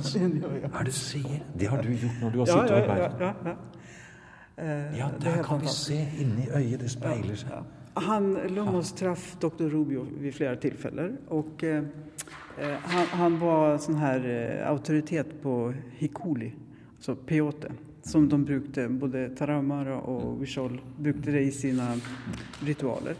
Hva 0.67 0.81
er 0.81 0.91
det 0.91 0.93
du 0.93 0.99
sier? 0.99 1.47
Det 1.59 1.71
har 1.71 1.83
du 1.83 1.93
gjort 1.93 2.21
når 2.23 2.35
du 2.35 2.39
har 2.39 2.51
sittet 2.51 2.71
og 2.71 2.83
arbeidet? 2.83 3.21
Ja, 3.21 3.27
ja, 3.27 3.55
ja. 3.55 3.57
Eh, 4.57 4.99
ja, 4.99 5.09
der 5.21 5.43
kan 5.43 5.61
vi 5.61 5.67
se 5.67 5.97
inni 6.19 6.49
øyet. 6.51 6.81
Det 6.81 6.91
speiler 6.91 7.39
seg. 7.39 7.73
Han, 7.97 8.33
Lumholz 8.51 8.93
traff 8.93 9.37
doktor 9.43 9.71
Rubio 9.71 10.07
ved 10.11 10.33
flere 10.33 10.57
tilfeller. 10.57 11.15
og... 11.31 11.63
Eh, 11.63 11.83
han, 12.63 13.07
han, 13.07 13.39
var 13.39 13.79
sånn 13.83 13.99
her 13.99 14.27
eh, 14.29 14.63
autoritet 14.69 15.33
på 15.43 15.73
hikuli, 15.99 16.53
altså 16.97 17.17
peyote, 17.17 17.73
som 18.05 18.29
de 18.29 18.39
brukte, 18.45 18.89
både 18.89 19.29
taramara 19.39 19.97
og 20.11 20.41
Wishol 20.43 20.77
brukte 20.97 21.35
det 21.35 21.47
i 21.49 21.53
sine 21.55 21.89
ritualer. 22.67 23.17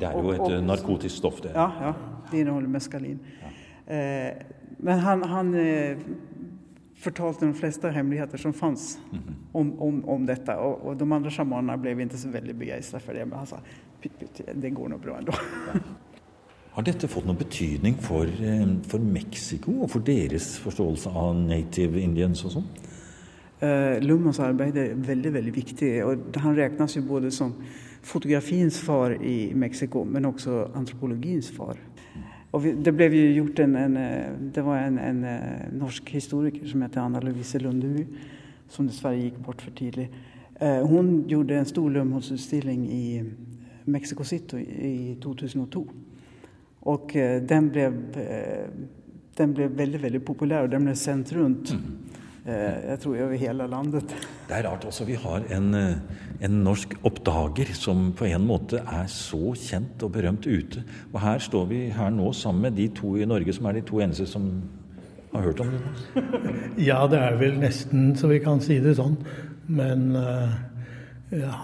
Det 0.00 0.08
er 0.08 0.16
jo 0.16 0.32
et 0.32 0.40
og, 0.40 0.52
og, 0.52 0.62
narkotisk 0.64 1.20
stoff, 1.20 1.42
det. 1.44 1.52
Ja, 1.54 1.68
ja, 1.88 2.22
det 2.30 2.40
inneholder 2.40 2.72
meskalin. 2.72 3.20
Ja. 3.42 3.52
Eh, 3.96 4.46
men 4.78 4.98
han, 5.04 5.22
han 5.22 5.52
eh, 5.60 6.00
fortalte 7.00 7.46
de 7.46 7.54
fleste 7.54 7.90
hemmeligheter 7.92 8.38
som 8.38 8.52
fantes 8.52 8.98
mm 9.10 9.18
-hmm. 9.18 9.34
om, 9.52 9.80
om, 9.80 10.08
om, 10.08 10.26
dette. 10.26 10.56
Og, 10.56 10.86
og 10.86 10.96
de 10.96 11.12
andre 11.12 11.30
sjamanene 11.30 11.78
ble 11.78 11.90
ikke 11.90 12.18
så 12.18 12.28
veldig 12.28 12.54
begeistret 12.58 13.02
for 13.02 13.12
det, 13.12 13.24
men 13.24 13.38
han 13.38 13.46
sa 13.46 13.60
det 14.54 14.70
går 14.70 14.88
nå 14.88 14.98
bra 14.98 15.18
ändå. 15.18 15.32
Har 16.76 16.84
dette 16.84 17.08
fått 17.08 17.24
noen 17.24 17.38
betydning 17.40 17.94
for, 18.04 18.28
eh, 18.28 18.66
for 18.84 19.00
Mexico 19.00 19.72
og 19.80 19.90
for 19.90 20.04
deres 20.04 20.58
forståelse 20.60 21.08
av 21.08 21.34
native 21.34 22.00
indians 22.02 22.44
og 22.44 22.52
sånn? 22.52 22.66
Uh, 23.62 23.96
Lummas 24.04 24.36
arbeid 24.44 24.76
er 24.76 24.92
veldig 24.94 25.32
veldig 25.32 25.54
viktig. 25.54 26.04
og 26.04 26.36
Han 26.36 26.54
regnes 26.54 26.96
jo 26.96 27.02
både 27.02 27.30
som 27.30 27.54
fotografiens 28.02 28.78
far 28.78 29.16
i 29.22 29.54
Mexico, 29.54 30.04
men 30.04 30.26
også 30.26 30.76
antropologiens 30.76 31.50
far. 31.50 31.78
Og 32.52 32.62
det 32.62 32.94
ble 32.94 33.08
jo 33.08 33.44
gjort 33.44 33.58
en, 33.58 33.76
en, 33.76 33.96
eh, 33.96 34.32
det 34.54 34.64
var 34.64 34.76
en, 34.76 34.98
en, 34.98 35.24
norsk 35.72 36.10
historiker 36.10 36.68
som 36.68 36.82
heter 36.82 37.00
Anna 37.00 37.20
Lovise 37.20 37.58
Lundeby, 37.58 38.06
som 38.68 38.86
dessverre 38.86 39.16
gikk 39.16 39.40
bort 39.42 39.62
for 39.62 39.70
tidlig. 39.70 40.10
Uh, 40.60 40.84
hun 40.84 41.24
gjorde 41.26 41.56
en 41.56 41.64
stor 41.64 41.88
Lumholtz-utstilling 41.88 42.84
i 42.92 43.22
Mexico 43.86 44.24
City 44.24 44.56
i 44.56 45.16
2002. 45.22 45.86
Och 46.86 47.16
eh, 47.16 47.42
den 47.42 47.70
ble, 47.74 47.86
eh, 48.22 48.66
den 49.36 49.54
ble, 49.54 49.66
veldig 49.74 50.02
veldig 50.04 50.20
populær, 50.22 50.66
og 50.66 50.70
den 50.70 50.86
ble 50.86 50.94
sendt 50.98 51.32
rundt. 51.34 51.72
Mm. 51.74 52.06
Eh, 52.46 52.76
jeg 52.92 53.00
tror 53.02 53.16
over 53.24 53.40
hele 53.40 53.66
landet. 53.66 54.14
Det 54.46 54.54
er 54.54 54.68
rart 54.68 54.86
også. 54.86 55.08
Vi 55.08 55.16
har 55.18 55.42
en, 55.56 55.74
en, 55.74 56.60
norsk 56.62 56.94
oppdager 57.02 57.72
som 57.74 58.12
på 58.14 58.28
en 58.30 58.46
måte 58.46 58.84
er 58.86 59.10
så 59.10 59.50
kjent 59.58 60.06
og 60.06 60.14
berømt 60.14 60.46
ute. 60.46 60.84
Og 61.10 61.18
her 61.24 61.42
står 61.42 61.66
vi 61.72 61.80
her 61.90 62.14
nå 62.14 62.30
sammen 62.38 62.68
med 62.68 62.78
de 62.78 62.86
to 62.94 63.16
i 63.18 63.26
Norge 63.26 63.56
som 63.56 63.66
er 63.66 63.80
de 63.80 63.86
to 63.88 63.98
eneste 64.04 64.30
som 64.30 64.46
har 65.34 65.48
hørt 65.48 65.66
om 65.66 65.74
det. 65.74 65.82
ja, 66.88 67.02
det 67.10 67.18
er 67.18 67.40
vel 67.42 67.58
nesten 67.66 68.12
så 68.14 68.30
vi 68.30 68.38
kan 68.46 68.62
si 68.62 68.78
det 68.84 68.94
sånn. 69.00 69.18
Men 69.66 70.12
uh, 70.14 70.54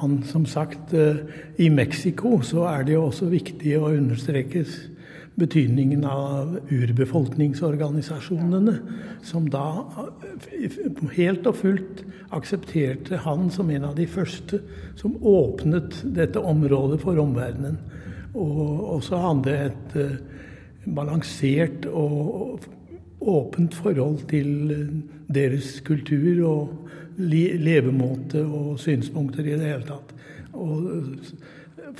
han, 0.00 0.24
som 0.26 0.50
sagt, 0.50 0.90
uh, 0.98 1.22
i 1.62 1.70
Mexico 1.70 2.40
så 2.42 2.66
er 2.74 2.88
det 2.88 2.98
jo 2.98 3.06
også 3.06 3.30
viktig 3.30 3.78
å 3.78 3.92
understrekes 3.94 4.80
betydningen 5.40 6.04
av 6.04 6.58
urbefolkningsorganisasjonene, 6.70 8.74
som 9.24 9.48
da 9.50 9.84
helt 11.16 11.46
og 11.48 11.56
fullt 11.56 12.04
aksepterte 12.36 13.16
han 13.24 13.50
som 13.52 13.70
en 13.72 13.84
av 13.88 13.96
de 13.96 14.06
første 14.10 14.60
som 15.00 15.16
åpnet 15.16 16.02
dette 16.16 16.40
området 16.40 17.00
for 17.04 17.18
omverdenen. 17.20 17.78
Og 18.32 18.98
også 18.98 19.16
hadde 19.20 19.52
et 19.68 19.96
eh, 20.00 20.16
balansert 20.88 21.86
og 21.88 22.60
åpent 23.20 23.74
forhold 23.76 24.24
til 24.30 24.70
eh, 24.72 24.94
deres 25.32 25.80
kultur 25.84 26.44
og 26.48 26.62
levemåte 27.16 28.44
og 28.44 28.80
synspunkter 28.80 29.44
i 29.44 29.56
det 29.56 29.68
hele 29.68 29.86
tatt. 29.88 30.14
Og 30.52 30.76
eh, 30.96 31.32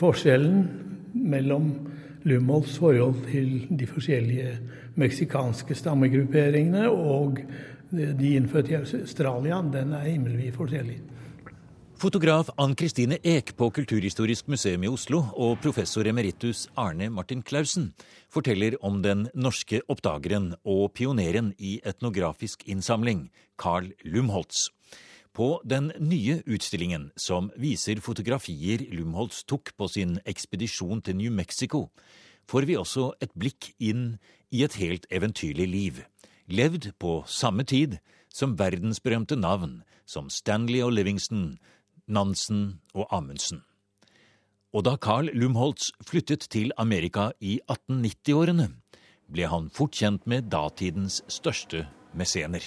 forskjellen 0.01 0.69
mellom 1.13 1.92
Lumholts 2.25 2.79
forhold 2.79 3.25
til 3.31 3.67
de 3.79 3.87
forskjellige 3.87 4.59
meksikanske 5.01 5.75
stammegrupperingene 5.75 6.89
og 6.91 7.41
de 7.93 8.35
innfødte 8.37 8.73
i 8.73 8.79
Australia, 8.81 9.59
den 9.73 9.93
er 9.93 10.07
himmelvid 10.09 10.53
forskjellig. 10.57 11.01
Fotograf 12.03 12.49
Ann 12.59 12.73
Kristine 12.75 13.21
Eek 13.23 13.53
på 13.55 13.69
Kulturhistorisk 13.71 14.49
museum 14.51 14.83
i 14.83 14.89
Oslo 14.91 15.21
og 15.39 15.61
professor 15.63 16.09
emeritus 16.11 16.65
Arne 16.75 17.07
Martin 17.15 17.45
Clausen 17.47 17.93
forteller 18.33 18.75
om 18.83 18.97
den 19.05 19.29
norske 19.39 19.79
oppdageren 19.87 20.49
og 20.67 20.91
pioneren 20.99 21.53
i 21.63 21.77
etnografisk 21.87 22.67
innsamling, 22.67 23.29
Carl 23.55 23.93
Lumholtz. 24.03 24.73
På 25.33 25.63
den 25.65 25.93
nye 25.97 26.43
utstillingen, 26.45 27.11
som 27.17 27.49
viser 27.57 28.03
fotografier 28.05 28.83
Lumholtz 28.93 29.47
tok 29.49 29.71
på 29.81 29.89
sin 29.89 30.19
ekspedisjon 30.29 31.01
til 31.01 31.17
New 31.17 31.33
Mexico, 31.33 31.87
får 32.45 32.67
vi 32.69 32.77
også 32.77 33.13
et 33.25 33.33
blikk 33.33 33.71
inn 33.81 34.19
i 34.53 34.61
et 34.67 34.77
helt 34.77 35.07
eventyrlig 35.09 35.69
liv, 35.73 36.03
levd 36.53 36.91
på 37.01 37.23
samme 37.25 37.65
tid 37.65 37.97
som 38.29 38.59
verdensberømte 38.61 39.39
navn 39.41 39.81
som 40.05 40.29
Stanley 40.29 40.83
og 40.85 40.93
Livingston, 40.99 41.57
Nansen 42.07 42.83
og 42.93 43.09
Amundsen. 43.09 43.63
Og 44.73 44.85
da 44.85 44.99
Carl 45.01 45.33
Lumholtz 45.33 45.95
flyttet 46.05 46.45
til 46.53 46.77
Amerika 46.77 47.31
i 47.41 47.59
1890-årene, 47.73 48.69
ble 49.33 49.49
han 49.49 49.73
fort 49.73 49.97
kjent 49.97 50.29
med 50.29 50.53
datidens 50.53 51.23
største 51.29 51.87
mesener. 52.13 52.65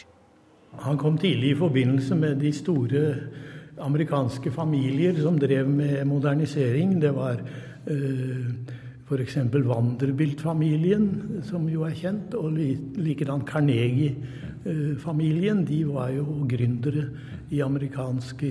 Han 0.79 0.97
kom 0.97 1.17
tidlig 1.17 1.49
i 1.53 1.59
forbindelse 1.59 2.15
med 2.15 2.35
de 2.41 2.53
store 2.53 3.15
amerikanske 3.81 4.51
familier 4.51 5.21
som 5.21 5.39
drev 5.39 5.69
med 5.69 6.05
modernisering. 6.07 7.01
Det 7.01 7.15
var 7.15 7.41
eh, 7.87 8.45
f.eks. 9.05 9.37
Vanderbilt-familien, 9.53 11.41
som 11.45 11.69
jo 11.69 11.81
er 11.85 11.93
kjent, 11.93 12.33
og 12.33 12.57
likedan 12.97 13.41
Carnegie-familien. 13.45 15.65
De 15.67 15.87
var 15.87 16.09
jo 16.15 16.47
gründere 16.49 17.03
i 17.53 17.61
amerikansk 17.61 18.43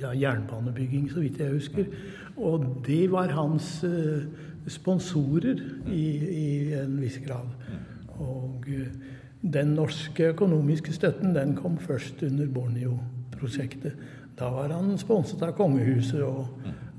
ja, 0.00 0.10
jernbanebygging, 0.18 1.10
så 1.12 1.20
vidt 1.22 1.40
jeg 1.40 1.52
husker. 1.52 1.84
Og 2.36 2.82
de 2.86 3.10
var 3.10 3.28
hans 3.34 3.84
uh, 3.86 4.22
sponsorer 4.66 5.54
i, 5.90 6.26
i, 6.26 6.72
en 6.78 7.00
viss 7.02 7.18
grad. 7.22 7.46
Og 8.18 8.64
uh, 8.66 8.86
den 9.40 9.74
norske 9.78 10.32
økonomiske 10.32 10.92
støtten 10.92 11.34
den 11.36 11.54
kom 11.56 11.78
først 11.78 12.22
under 12.26 12.46
Borneo-prosjektet. 12.50 13.94
Da 14.38 14.50
var 14.54 14.74
han 14.74 14.98
sponset 14.98 15.42
av 15.42 15.54
kongehuset 15.58 16.22
og, 16.22 16.46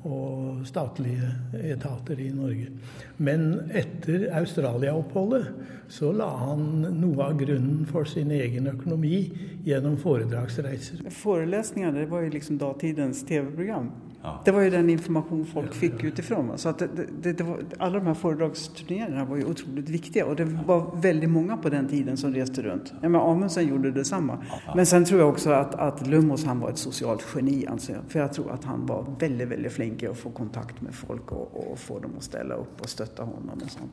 og, 0.03 0.63
statlige 0.67 1.29
etater 1.72 2.19
i 2.19 2.29
Norge. 2.36 2.72
Men 3.17 3.72
etter 3.75 4.27
Australia-oppholdet 4.39 5.48
så 5.91 6.12
la 6.15 6.29
han 6.43 6.84
noe 7.00 7.29
av 7.29 7.39
grunnen 7.39 7.86
for 7.89 8.08
sin 8.08 8.31
egen 8.36 8.67
økonomi 8.72 9.24
gjennom 9.67 9.96
foredragsreiser. 10.00 11.08
Forelesningene 11.15 12.05
var 12.12 12.27
jo 12.27 12.36
liksom 12.36 12.60
datidens 12.62 13.24
TV-program. 13.27 13.91
Ja. 14.22 14.42
Det 14.46 14.52
var 14.52 14.62
ju 14.62 14.70
den 14.70 14.90
information 14.90 15.46
folk 15.46 15.74
fick 15.74 16.04
utifrån. 16.04 16.58
Så 16.58 16.70
att 16.70 16.80
det, 16.80 16.88
det, 17.22 17.34
det 17.34 17.44
var, 17.44 17.58
alla 17.78 17.98
de 17.98 18.08
här 18.08 18.14
föredragsturnéerna 18.14 19.26
var 19.26 19.38
ju 19.38 19.46
otroligt 19.46 19.90
viktiga 19.90 20.26
och 20.26 20.36
det 20.36 20.46
var 20.46 21.02
väldigt 21.02 21.30
många 21.30 21.58
på 21.58 21.70
den 21.70 21.88
tiden 21.88 22.18
som 22.18 22.34
reste 22.34 22.62
runt. 22.62 22.94
Ja, 23.02 23.10
men 23.10 23.22
Amundsen 23.22 23.68
gjorde 23.68 23.92
detsamma. 23.92 24.38
Men 24.76 24.86
sen 24.86 25.06
tror 25.06 25.20
jag 25.20 25.30
också 25.30 25.50
att, 25.50 25.76
att 25.76 26.08
Lumos 26.08 26.46
han 26.46 26.60
var 26.60 26.70
ett 26.70 26.78
socialt 26.78 27.26
geni 27.36 27.68
anser 27.68 27.94
jag. 27.94 28.04
För 28.08 28.20
jag 28.20 28.34
tror 28.34 28.52
att 28.52 28.64
han 28.64 28.86
var 28.86 29.06
väldigt, 29.20 29.48
väldigt 29.48 29.72
flink 29.72 30.04
i 30.04 30.08
att 30.08 30.18
få 30.18 30.30
kontakt 30.30 30.82
med 30.82 30.96
folk 30.96 31.32
och, 31.32 31.72
och 31.72 31.80
få 31.80 32.00
dem 32.00 32.12
att 32.18 32.24
ställa 32.24 32.56
upp 32.56 32.82
och 32.82 32.90
stötta 32.90 33.24
honom 33.24 33.62
och 33.64 33.72
sånt. 33.72 33.92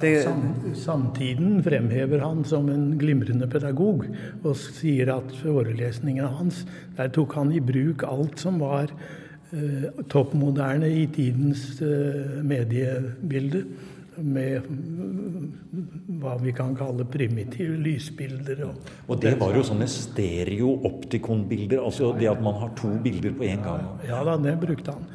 Det... 0.00 0.28
Samtiden 0.74 1.62
fremhever 1.62 2.18
han 2.18 2.44
som 2.44 2.68
en 2.68 2.98
glimrende 2.98 3.48
pedagog 3.50 4.06
og 4.40 4.54
sier 4.56 5.10
at 5.12 5.34
forelesningene 5.42 6.30
hans, 6.38 6.62
der 6.96 7.10
tok 7.12 7.34
han 7.36 7.52
i 7.52 7.60
bruk 7.60 8.04
alt 8.08 8.40
som 8.40 8.56
var 8.62 8.88
toppmoderne 10.10 10.90
i 10.90 11.06
tidens 11.14 11.80
eh, 11.82 12.42
mediebilde. 12.46 13.64
Med 14.20 14.66
hva 16.20 16.34
vi 16.42 16.52
kan 16.52 16.74
kalle 16.76 17.06
primitive 17.08 17.78
lysbilder. 17.80 18.66
Og, 18.66 18.90
og 19.08 19.20
det 19.22 19.32
var 19.40 19.54
jo 19.56 19.62
sånne 19.64 19.86
stereo-optikon-bilder, 19.88 21.80
altså 21.80 22.10
det 22.18 22.28
at 22.28 22.42
man 22.44 22.58
har 22.60 22.74
to 22.76 22.90
bilder 23.00 23.32
på 23.38 23.46
én 23.48 23.62
gang? 23.64 23.86
Ja 24.04 24.20
da, 24.26 24.34
det 24.42 24.58
brukte 24.60 24.92
han. 24.98 25.06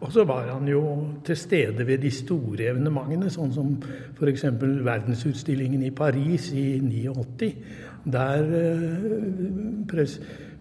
Og 0.00 0.10
så 0.14 0.24
var 0.26 0.48
han 0.50 0.66
jo 0.70 0.82
til 1.26 1.38
stede 1.38 1.86
ved 1.86 2.02
de 2.02 2.10
store 2.14 2.72
evenementene, 2.72 3.30
sånn 3.30 3.54
som 3.54 3.70
f.eks. 4.16 4.48
verdensutstillingen 4.86 5.84
i 5.86 5.94
Paris 5.94 6.50
i 6.50 6.66
89. 6.82 7.52
Der 8.08 8.52
eh, 8.64 9.08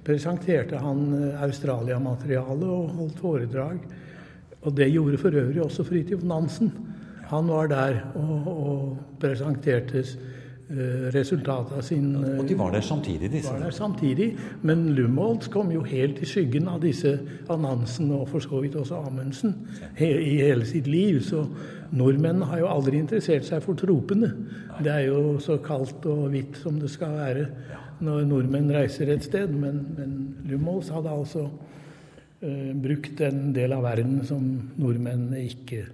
presenterte 0.08 0.80
han 0.82 1.08
eh, 1.18 1.44
Australia-materialet 1.44 2.70
og 2.72 2.96
holdt 3.02 3.22
foredrag. 3.22 3.84
Og 4.64 4.74
det 4.78 4.90
gjorde 4.92 5.20
for 5.22 5.36
øvrig 5.36 5.62
også 5.64 5.86
Fridtjof 5.88 6.24
Nansen. 6.28 6.72
Han 7.28 7.48
var 7.52 7.68
der 7.68 8.02
og, 8.16 8.48
og 8.48 8.98
presenterte 9.20 10.00
uh, 10.00 11.08
resultatet 11.12 11.76
av 11.76 11.84
sin 11.84 12.14
Og 12.16 12.46
de 12.48 12.56
var 12.58 12.72
der 12.72 12.84
samtidig, 12.84 13.32
disse? 13.32 13.52
Var 13.52 13.66
der 13.66 13.76
samtidig, 13.76 14.28
Men 14.62 14.86
Lumholtz 14.96 15.52
kom 15.52 15.72
jo 15.72 15.84
helt 15.84 16.22
i 16.24 16.26
skyggen 16.26 16.70
av 16.72 16.80
disse 16.82 17.18
av 17.50 17.60
Nansen 17.62 18.12
og 18.16 18.30
for 18.32 18.44
så 18.44 18.62
vidt 18.64 18.76
også 18.80 19.02
Amundsen 19.10 19.58
he, 20.00 20.08
i 20.08 20.38
hele 20.40 20.66
sitt 20.66 20.88
liv. 20.88 21.20
Så 21.22 21.44
nordmenn 21.92 22.42
har 22.48 22.64
jo 22.64 22.72
aldri 22.72 22.98
interessert 23.04 23.46
seg 23.48 23.64
for 23.64 23.76
tropene. 23.76 24.32
Det 24.80 24.94
er 24.94 25.10
jo 25.12 25.36
så 25.44 25.60
kaldt 25.64 26.08
og 26.08 26.30
hvitt 26.32 26.60
som 26.64 26.80
det 26.80 26.92
skal 26.96 27.20
være 27.20 27.48
når 28.04 28.28
nordmenn 28.30 28.72
reiser 28.74 29.12
et 29.14 29.26
sted. 29.26 29.54
Men, 29.54 29.84
men 29.98 30.18
Lumholtz 30.50 30.92
hadde 30.94 31.14
altså 31.14 31.48
uh, 31.50 32.74
brukt 32.78 33.22
en 33.26 33.52
del 33.56 33.76
av 33.76 33.86
verden 33.88 34.20
som 34.28 34.44
nordmenn 34.78 35.32
ikke 35.42 35.86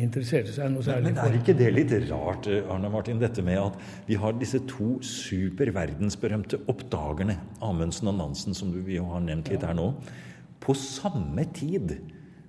interesserte 0.00 0.50
seg 0.54 0.72
noe 0.72 0.82
særlig 0.82 1.12
for. 1.12 1.20
Men 1.20 1.28
er 1.28 1.38
ikke 1.38 1.54
det 1.58 1.70
litt 1.74 1.92
rart, 2.08 2.48
eh, 2.50 2.66
Arne 2.72 2.90
Martin, 2.90 3.20
dette 3.22 3.44
med 3.46 3.60
at 3.60 3.76
vi 4.08 4.18
har 4.18 4.34
disse 4.40 4.58
to 4.70 4.96
superverdensberømte 5.06 6.64
oppdagerne, 6.70 7.38
Amundsen 7.62 8.10
og 8.10 8.18
Nansen, 8.18 8.56
som 8.58 8.72
vi 8.74 8.98
jo 8.98 9.06
har 9.12 9.22
nevnt 9.22 9.52
litt 9.52 9.66
her 9.66 9.76
nå, 9.78 9.92
på 10.64 10.74
samme 10.78 11.46
tid? 11.54 11.98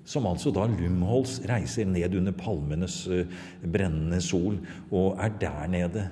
Som 0.06 0.28
altså 0.30 0.52
da 0.54 0.68
Lumholz 0.70 1.40
reiser 1.50 1.88
ned 1.90 2.14
under 2.18 2.34
palmenes 2.38 3.08
uh, 3.10 3.26
brennende 3.62 4.20
sol 4.22 4.60
og 4.92 5.18
er 5.18 5.34
der 5.42 5.70
nede 5.70 6.04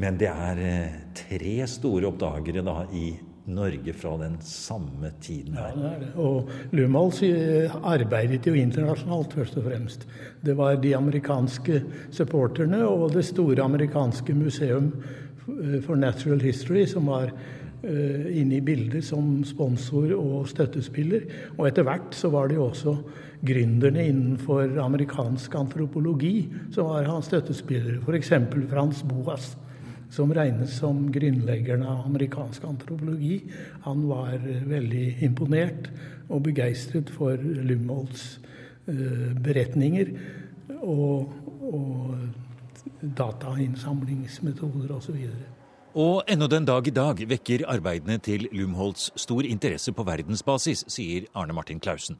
men 0.00 0.18
det 0.18 0.30
er 0.30 0.58
eh, 0.58 0.98
tre 1.14 1.54
store 1.70 2.10
oppdagere 2.10 2.64
da 2.66 2.82
i 2.98 3.12
Norge 3.54 3.92
fra 3.92 4.14
den 4.22 4.38
samme 4.42 5.12
tiden 5.22 5.58
her. 5.58 5.74
Ja, 5.76 5.82
det 5.82 5.90
er 5.90 5.98
det. 6.02 6.12
Og 6.18 6.74
Lumholtz 6.74 7.22
eh, 7.28 7.74
arbeidet 7.86 8.48
jo 8.48 8.56
internasjonalt, 8.58 9.36
først 9.38 9.58
og 9.60 9.68
fremst. 9.68 10.06
Det 10.42 10.56
var 10.58 10.80
de 10.82 10.94
amerikanske 10.98 11.82
supporterne 12.14 12.82
og 12.88 13.12
det 13.14 13.26
store 13.28 13.62
amerikanske 13.62 14.34
museum 14.34 14.90
eh, 15.46 15.78
for 15.84 15.94
natural 15.94 16.42
history 16.42 16.86
som 16.90 17.12
var 17.12 17.34
inne 17.84 18.54
i 18.56 18.62
bildet 18.64 19.04
som 19.04 19.42
sponsor 19.44 20.14
og 20.16 20.46
støttespiller. 20.48 21.26
Og 21.58 21.66
etter 21.68 21.84
hvert 21.84 22.16
så 22.16 22.30
var 22.32 22.48
det 22.48 22.56
jo 22.56 22.70
også 22.70 22.94
gründerne 23.44 24.06
innenfor 24.08 24.78
amerikansk 24.80 25.52
antropologi 25.60 26.46
som 26.72 26.88
var 26.88 27.04
hans 27.04 27.28
støttespillere. 27.28 27.98
F.eks. 28.00 28.32
Frans 28.70 29.02
Boas 29.04 29.50
som 30.14 30.32
regnes 30.34 30.78
som 30.78 31.08
grunnleggeren 31.12 31.82
av 31.82 32.04
amerikansk 32.06 32.64
antropologi. 32.68 33.40
Han 33.86 34.06
var 34.08 34.38
veldig 34.70 35.06
imponert 35.26 35.90
og 36.28 36.46
begeistret 36.46 37.10
for 37.12 37.40
Lumholts 37.40 38.38
uh, 38.88 39.34
beretninger 39.44 40.14
og, 40.84 41.34
og 41.60 42.14
datainnsamlingsmetoder 43.18 44.94
osv. 44.94 45.18
Og 45.94 46.24
ennå 46.26 46.48
den 46.50 46.64
dag 46.66 46.88
i 46.88 46.94
dag 46.94 47.20
vekker 47.30 47.68
arbeidene 47.70 48.18
til 48.18 48.48
Lumholtz 48.52 49.12
stor 49.20 49.46
interesse 49.46 49.92
på 49.94 50.06
verdensbasis, 50.06 50.82
sier 50.90 51.28
Arne 51.38 51.54
Martin 51.54 51.78
Clausen. 51.78 52.18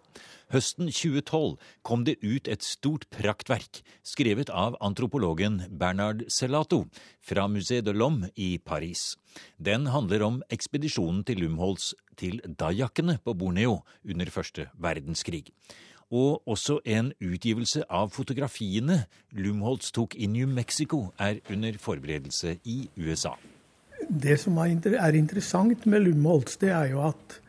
Høsten 0.53 0.91
2012 0.93 1.57
kom 1.83 2.05
det 2.05 2.19
ut 2.23 2.49
et 2.51 2.65
stort 2.65 3.07
praktverk 3.15 3.81
skrevet 4.05 4.51
av 4.53 4.77
antropologen 4.85 5.63
Bernard 5.71 6.27
Celato 6.29 6.85
fra 7.25 7.47
Musée 7.49 7.81
de 7.81 7.95
l'Homme 7.95 8.29
i 8.37 8.59
Paris. 8.59 9.17
Den 9.57 9.89
handler 9.95 10.27
om 10.27 10.43
ekspedisjonen 10.53 11.25
til 11.25 11.41
Lumholtz 11.45 11.95
til 12.21 12.43
Dajakene 12.45 13.19
på 13.25 13.35
Borneo 13.35 13.81
under 14.05 14.31
første 14.31 14.69
verdenskrig. 14.77 15.47
Og 16.13 16.43
også 16.47 16.79
en 16.85 17.13
utgivelse 17.25 17.87
av 17.89 18.13
fotografiene 18.15 19.07
Lumholtz 19.33 19.91
tok 19.97 20.15
i 20.15 20.29
New 20.31 20.47
Mexico, 20.47 21.09
er 21.19 21.41
under 21.51 21.79
forberedelse 21.81 22.59
i 22.65 22.85
USA. 23.01 23.33
Det 24.05 24.37
som 24.39 24.59
er 24.61 25.17
interessant 25.17 25.87
med 25.87 26.05
Lumholtz, 26.05 26.59
det 26.61 26.71
er 26.71 26.93
jo 26.93 27.01
at 27.09 27.41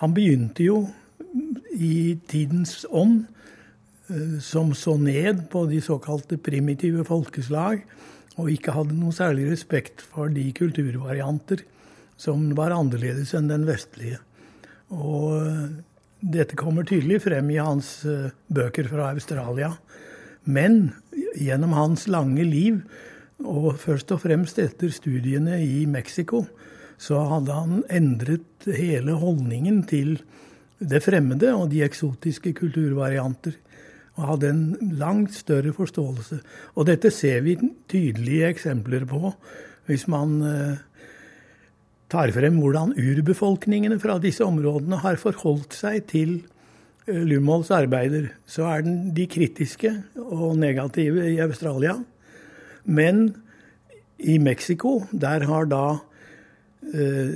han 0.00 0.14
begynte 0.16 0.64
jo 0.64 0.86
i 1.72 2.18
tidens 2.30 2.84
ånd, 2.90 3.24
eh, 4.10 4.38
som 4.42 4.74
så 4.74 4.96
ned 4.98 5.48
på 5.50 5.66
de 5.70 5.80
såkalte 5.84 6.38
primitive 6.38 7.04
folkeslag, 7.08 7.84
og 8.38 8.50
ikke 8.50 8.74
hadde 8.74 8.96
noe 8.96 9.12
særlig 9.14 9.50
respekt 9.50 10.02
for 10.02 10.32
de 10.32 10.46
kulturvarianter 10.56 11.64
som 12.20 12.50
var 12.56 12.74
annerledes 12.76 13.32
enn 13.36 13.50
den 13.50 13.66
vestlige. 13.68 14.20
Og 14.90 15.36
eh, 15.40 15.68
dette 16.20 16.58
kommer 16.58 16.84
tydelig 16.84 17.22
frem 17.24 17.52
i 17.52 17.60
hans 17.60 18.00
eh, 18.08 18.32
bøker 18.52 18.90
fra 18.90 19.12
Australia. 19.14 19.72
Men 20.44 20.92
gjennom 21.38 21.72
hans 21.76 22.06
lange 22.10 22.44
liv, 22.44 22.82
og 23.40 23.78
først 23.80 24.12
og 24.12 24.22
fremst 24.26 24.58
etter 24.60 24.92
studiene 24.92 25.62
i 25.64 25.86
Mexico, 25.88 26.44
så 27.00 27.22
hadde 27.30 27.56
han 27.56 27.84
endret 27.88 28.68
hele 28.76 29.14
holdningen 29.16 29.82
til 29.88 30.18
det 30.80 31.02
fremmede 31.04 31.52
og 31.54 31.68
de 31.72 31.82
eksotiske 31.84 32.54
kulturvarianter. 32.56 33.56
Og 34.18 34.26
hadde 34.32 34.50
en 34.52 34.92
langt 35.00 35.34
større 35.36 35.72
forståelse. 35.72 36.40
Og 36.76 36.88
dette 36.88 37.12
ser 37.14 37.40
vi 37.46 37.56
tydelige 37.88 38.50
eksempler 38.50 39.06
på 39.08 39.32
hvis 39.88 40.04
man 40.10 40.36
eh, 40.46 40.80
tar 42.10 42.30
frem 42.34 42.58
hvordan 42.60 42.92
urbefolkningene 42.98 43.98
fra 44.02 44.18
disse 44.22 44.44
områdene 44.46 45.00
har 45.02 45.18
forholdt 45.18 45.74
seg 45.74 46.04
til 46.10 46.34
eh, 47.08 47.22
Lumholds 47.26 47.72
arbeider. 47.74 48.28
Så 48.46 48.68
er 48.70 48.84
den 48.86 49.14
de 49.16 49.26
kritiske 49.30 49.94
og 50.20 50.58
negative 50.60 51.26
i 51.32 51.40
Australia. 51.42 51.96
Men 52.84 53.30
i 54.18 54.38
Mexico, 54.38 55.00
der 55.10 55.46
har 55.48 55.70
da 55.70 55.84
eh, 56.92 57.34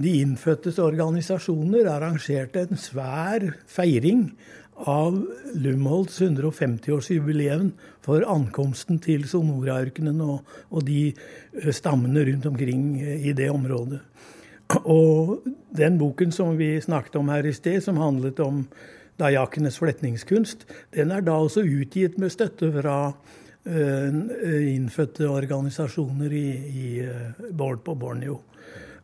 de 0.00 0.18
innfødtes 0.22 0.78
organisasjoner 0.82 1.88
arrangerte 1.90 2.64
en 2.64 2.80
svær 2.80 3.50
feiring 3.70 4.28
av 4.74 5.16
Lumholds 5.54 6.20
150-årsjubileum 6.22 7.70
for 8.04 8.24
ankomsten 8.26 8.98
til 9.02 9.26
Sonoraørkenen 9.28 10.18
og, 10.24 10.40
og 10.70 10.86
de 10.88 11.12
eh, 11.12 11.70
stammene 11.74 12.24
rundt 12.26 12.48
omkring 12.50 12.88
eh, 13.00 13.28
i 13.30 13.34
det 13.36 13.50
området. 13.52 14.00
Og 14.82 15.44
den 15.76 15.98
boken 16.00 16.32
som 16.34 16.56
vi 16.58 16.74
snakket 16.82 17.20
om 17.20 17.30
her 17.30 17.46
i 17.46 17.54
sted, 17.54 17.80
som 17.84 18.00
handlet 18.00 18.40
om 18.42 18.64
dajakenes 19.20 19.78
fletningskunst, 19.78 20.64
den 20.96 21.12
er 21.14 21.22
da 21.22 21.36
også 21.38 21.62
utgitt 21.62 22.16
med 22.18 22.32
støtte 22.34 22.72
fra 22.74 22.96
uh, 23.12 24.16
innfødte 24.72 25.28
organisasjoner 25.30 26.32
i, 26.34 26.48
i 26.66 26.88
på 27.52 27.94
Borneo. 27.94 28.40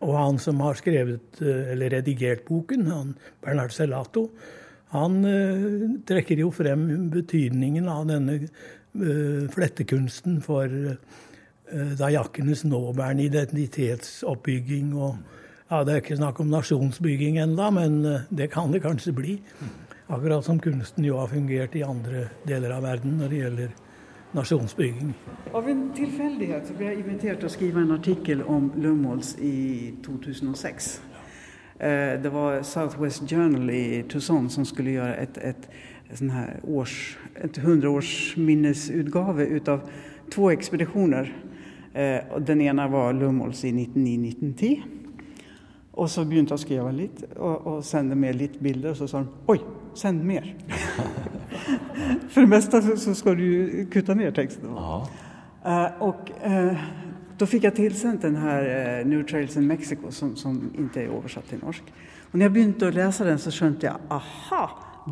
Og 0.01 0.17
han 0.17 0.39
som 0.41 0.61
har 0.65 0.79
skrevet, 0.79 1.41
eller 1.45 1.93
redigert 1.93 2.47
boken, 2.49 2.87
han 2.89 3.15
Bernard 3.45 3.75
Celato, 3.77 4.31
han 4.91 5.21
uh, 5.23 5.83
trekker 6.09 6.41
jo 6.43 6.51
frem 6.55 6.87
betydningen 7.13 7.87
av 7.91 8.09
denne 8.09 8.41
uh, 8.41 9.45
flettekunsten 9.55 10.41
for 10.43 10.67
uh, 10.67 11.93
dajakkenes 12.01 12.65
nåværende 12.67 13.29
identitetsoppbygging. 13.29 14.97
og 14.97 15.21
ja, 15.69 15.85
Det 15.85 15.93
er 15.93 16.03
ikke 16.03 16.19
snakk 16.19 16.41
om 16.43 16.51
nasjonsbygging 16.51 17.39
ennå, 17.45 17.69
men 17.77 18.01
det 18.35 18.51
kan 18.51 18.73
det 18.75 18.83
kanskje 18.83 19.15
bli. 19.15 19.37
Akkurat 20.11 20.43
som 20.43 20.59
kunsten 20.59 21.07
jo 21.07 21.21
har 21.21 21.31
fungert 21.31 21.77
i 21.79 21.87
andre 21.87 22.27
deler 22.49 22.75
av 22.75 22.83
verden 22.89 23.21
når 23.21 23.31
det 23.31 23.43
gjelder 23.45 23.79
nasjonsbygging. 24.33 25.15
Av 25.53 25.69
en 25.69 25.87
tilfeldighet 25.97 26.67
så 26.69 26.75
ble 26.79 26.91
jeg 26.91 27.03
invitert 27.03 27.41
til 27.43 27.51
å 27.51 27.53
skrive 27.53 27.83
en 27.83 27.95
artikkel 27.97 28.43
om 28.47 28.71
Lumholz 28.79 29.35
i 29.43 29.93
2006. 30.05 30.91
Eh, 31.81 32.21
det 32.23 32.33
var 32.33 32.63
Southwest 32.63 33.33
Journal 33.33 33.71
i 33.71 34.05
Tucson 34.09 34.51
som 34.51 34.65
skulle 34.69 34.99
gjøre 34.99 35.17
et, 35.23 35.39
et, 35.43 35.69
sånn 36.15 36.33
her 36.35 36.61
års, 36.69 37.17
et 37.35 37.59
100-årsminnesutgave 37.59 39.49
ut 39.57 39.71
av 39.73 39.87
to 40.31 40.51
ekspedisjoner. 40.53 41.33
Eh, 41.95 42.39
den 42.47 42.63
ene 42.67 42.87
var 42.93 43.15
Lumholz 43.17 43.65
i 43.65 43.73
1909-1910. 43.73 44.99
Og 46.01 46.09
så 46.09 46.25
begynte 46.25 46.55
jeg 46.55 46.61
å 46.61 46.65
skrive 46.65 46.93
litt 46.95 47.25
og, 47.35 47.67
og 47.67 47.85
sende 47.85 48.17
med 48.17 48.39
litt 48.39 48.61
bilder. 48.63 48.93
Og 48.93 49.01
så 49.01 49.09
sa 49.11 49.25
de 49.25 49.51
oi, 49.51 49.59
send 49.95 50.25
mer. 50.25 50.47
For 52.31 52.41
det 52.41 52.49
meste 52.49 52.81
så 52.97 53.15
skal 53.15 53.39
du 53.39 53.87
kutte 53.93 54.15
ned 54.15 54.35
teksten. 54.35 54.71
Uh, 54.71 56.03
og 56.07 56.31
uh, 56.45 56.85
da 57.41 57.49
fikk 57.49 57.67
jeg 57.69 57.77
tilsendt 57.77 58.23
den 58.23 58.39
her 58.41 58.69
uh, 58.69 59.09
New 59.09 59.25
Trails 59.27 59.57
in 59.57 59.67
Mexico, 59.69 60.11
som, 60.11 60.37
som 60.37 60.57
ikke 60.75 61.05
er 61.05 61.13
oversatt 61.15 61.51
til 61.51 61.61
norsk. 61.65 61.91
Og 62.31 62.39
når 62.39 62.47
jeg 62.47 62.55
begynte 62.55 62.89
å 62.89 62.95
läsa 62.95 63.27
den, 63.27 63.41
så 63.43 63.53
skjønte 63.55 63.89
jeg 63.89 64.11
aha, 64.15 64.65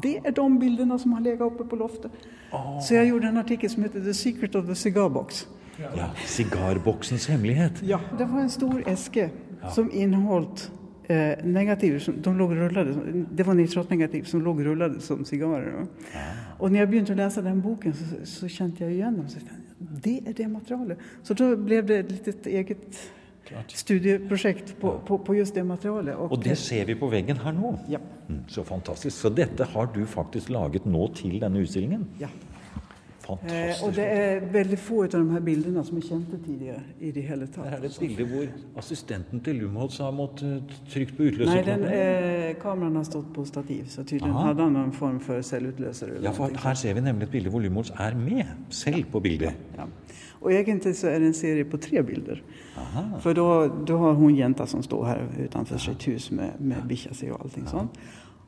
det 0.03 0.19
er 0.23 0.35
de 0.37 0.49
bildene 0.61 0.99
som 1.01 1.15
har 1.17 1.25
legat 1.25 1.47
oppe 1.49 1.67
på 1.69 1.79
loftet. 1.81 2.27
Oh. 2.53 2.79
Så 2.85 2.95
jeg 2.95 3.11
gjorde 3.11 3.33
en 3.33 3.43
artikel 3.43 3.71
som 3.71 3.83
heter 3.83 4.01
'The 4.01 4.15
Secret 4.15 4.57
of 4.57 4.65
the 4.65 4.75
Cigar 4.75 5.09
Box'. 5.09 5.47
Ja, 5.79 6.11
Sigarboksens 6.27 7.27
hemmelighet. 7.27 7.83
Ja, 7.83 7.99
Det 8.19 8.33
var 8.33 8.41
en 8.41 8.51
stor 8.51 8.83
eske 8.87 9.31
ja. 9.63 9.71
som 9.71 9.91
inneholdt 9.93 10.73
eh, 11.09 11.45
negativer 11.45 11.99
som 11.99 12.23
de 12.23 12.35
lå 12.39 12.49
rullade, 12.55 13.25
Det 13.37 13.47
var 13.47 13.55
nitratnegativ 13.55 14.25
som 14.25 14.45
lå 14.45 14.55
rullade 14.55 15.01
som 15.01 15.25
sigarer. 15.25 15.87
Ja. 16.15 16.25
Og 16.59 16.71
når 16.71 16.79
jeg 16.79 16.89
begynte 16.89 17.15
å 17.17 17.19
lese 17.19 17.43
den 17.43 17.63
boken, 17.63 17.95
så, 17.95 18.25
så 18.25 18.49
kjente 18.49 18.85
jeg 18.85 18.99
igen 18.99 19.21
dem. 19.21 19.29
Så 19.29 19.39
det 19.79 20.19
er 20.27 20.33
det 20.33 20.51
materialet. 20.51 20.99
Så 21.23 21.35
da 21.35 21.55
ble 21.57 21.83
det 21.83 22.03
et 22.05 22.13
litet 22.13 22.47
eget 22.47 23.01
Klart. 23.49 23.73
studieprosjekt 23.73 24.75
på, 24.81 24.93
på, 25.07 25.19
på, 25.25 25.35
just 25.39 25.55
det 25.55 25.65
materialet. 25.65 26.17
Og, 26.17 26.33
og, 26.33 26.45
det 26.45 26.59
ser 26.61 26.85
vi 26.85 26.97
på 26.99 27.09
veggen 27.09 27.41
her 27.41 27.55
nå. 27.57 27.73
Ja. 27.89 28.01
Mm, 28.29 28.43
så 28.49 28.65
fantastisk. 28.65 29.17
Så 29.17 29.31
dette 29.33 29.65
har 29.65 29.89
du 29.95 30.03
faktisk 30.07 30.51
laget 30.53 30.87
nå 30.87 31.09
til 31.17 31.39
denne 31.41 31.63
utstillingen? 31.65 32.05
Ja. 32.21 32.29
Eh, 33.29 33.83
og 33.85 33.93
det 33.97 34.05
er 34.09 34.47
veldig 34.53 34.79
få 34.81 35.03
av 35.05 35.11
de 35.13 35.21
her 35.35 35.43
bildene 35.45 35.83
som 35.85 35.99
er 36.01 36.07
kjente 36.07 36.39
tidligere. 36.45 36.81
i 37.01 37.11
det 37.13 37.23
hele 37.29 37.47
tatt. 37.47 37.67
Her 37.69 37.77
er 37.77 37.81
det 37.81 37.91
et 37.91 38.01
bilde 38.01 38.27
hvor 38.31 38.47
assistenten 38.81 39.41
til 39.45 39.61
Lumholtz 39.63 39.99
har 39.99 40.13
måttet 40.17 40.75
trykke 40.93 41.17
på 41.17 41.29
utløserknappen. 41.29 41.85
Nei, 41.85 41.91
den, 41.93 42.49
eh, 42.49 42.55
kameraet 42.63 42.97
har 42.97 43.05
stått 43.05 43.33
på 43.35 43.45
stativ, 43.45 43.87
så 43.93 44.05
tydelig 44.05 44.33
hadde 44.33 44.63
han 44.63 44.73
noen 44.73 44.93
form 44.93 45.21
for 45.21 45.43
selvutløser. 45.43 46.23
Ja, 46.23 46.33
for 46.33 46.49
her 46.65 46.75
ser 46.75 46.95
vi 46.95 47.01
nemlig 47.01 47.29
et 47.29 47.35
bilde 47.37 47.51
hvor 47.51 47.61
Lumholtz 47.61 47.93
er 47.99 48.17
med 48.17 48.45
selv 48.71 49.05
på 49.13 49.21
bildet. 49.21 49.53
Ja, 49.77 49.85
ja. 49.85 49.91
Og 50.41 50.53
egentlig 50.55 50.95
så 50.97 51.09
er 51.11 51.19
det 51.19 51.33
en 51.33 51.35
serie 51.35 51.65
på 51.65 51.77
tre 51.77 52.03
bilder. 52.03 52.41
Aha. 52.79 53.19
For 53.21 53.33
da 53.33 53.97
har 53.99 54.13
hun 54.15 54.37
jenta 54.37 54.67
som 54.67 54.83
står 54.83 55.07
her 55.07 55.25
utenfor 55.45 55.83
sitt 55.83 56.05
hus 56.07 56.31
med, 56.31 56.61
med 56.61 56.87
bikkja 56.89 57.15
si 57.15 57.31
og 57.31 57.41
allting 57.43 57.67
sånn. 57.67 57.91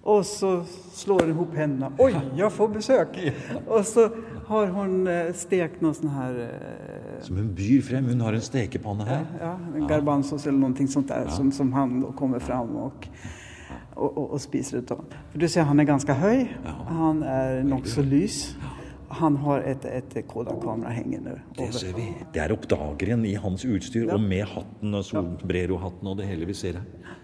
Og 0.02 0.24
så 0.24 0.62
slår 0.96 1.26
hun 1.26 1.30
ihop 1.34 1.56
hendene. 1.56 1.90
Oi, 2.00 2.14
jeg 2.38 2.52
får 2.56 2.70
besøk! 2.72 3.18
Og 3.66 3.84
så 3.84 4.06
har 4.48 4.72
hun 4.72 5.04
eh, 5.10 5.28
stekt 5.36 5.82
noe 5.84 5.94
sånn 5.94 6.14
her 6.14 6.38
eh, 6.46 7.18
Som 7.26 7.36
hun 7.38 7.50
byr 7.54 7.84
frem? 7.84 8.08
Hun 8.08 8.24
har 8.24 8.38
en 8.38 8.44
stekepanne 8.44 9.04
her? 9.06 9.28
Ja, 9.42 9.52
en 9.76 9.86
garbanzos 9.90 10.48
eller 10.48 10.58
noe 10.64 10.88
sånt 10.88 11.12
der, 11.12 11.28
ja. 11.28 11.36
som, 11.36 11.52
som, 11.52 11.74
han 11.76 12.00
kommer 12.18 12.40
fram 12.40 12.72
og, 12.80 13.06
og, 13.94 14.08
og, 14.08 14.24
og 14.24 14.40
spiser 14.42 14.80
ut 14.80 14.96
av. 14.96 15.04
For 15.34 15.44
du 15.44 15.48
ser, 15.52 15.68
han 15.68 15.84
er 15.84 15.90
ganske 15.92 16.16
høy. 16.16 16.46
Ja. 16.48 16.76
Han 16.88 17.22
er 17.22 17.60
nokså 17.68 18.06
lys. 18.06 18.42
Han 19.20 19.36
har 19.42 19.64
et, 19.66 19.84
et 19.84 20.18
Kodak-kamera 20.30 20.94
hengende. 20.94 21.36
Det 21.58 21.68
ser 21.76 21.92
vi. 21.96 22.08
Det 22.32 22.40
er 22.40 22.54
oppdageren 22.54 23.26
i 23.28 23.34
hans 23.42 23.66
utstyr, 23.68 24.06
ja. 24.06 24.16
og 24.16 24.24
med 24.24 24.46
hatten 24.48 24.96
og 24.96 25.04
solbrero-hatten 25.04 26.08
og 26.08 26.22
det 26.22 26.30
hele 26.30 26.48
vi 26.48 26.56
ser 26.56 26.80
her. 26.80 27.16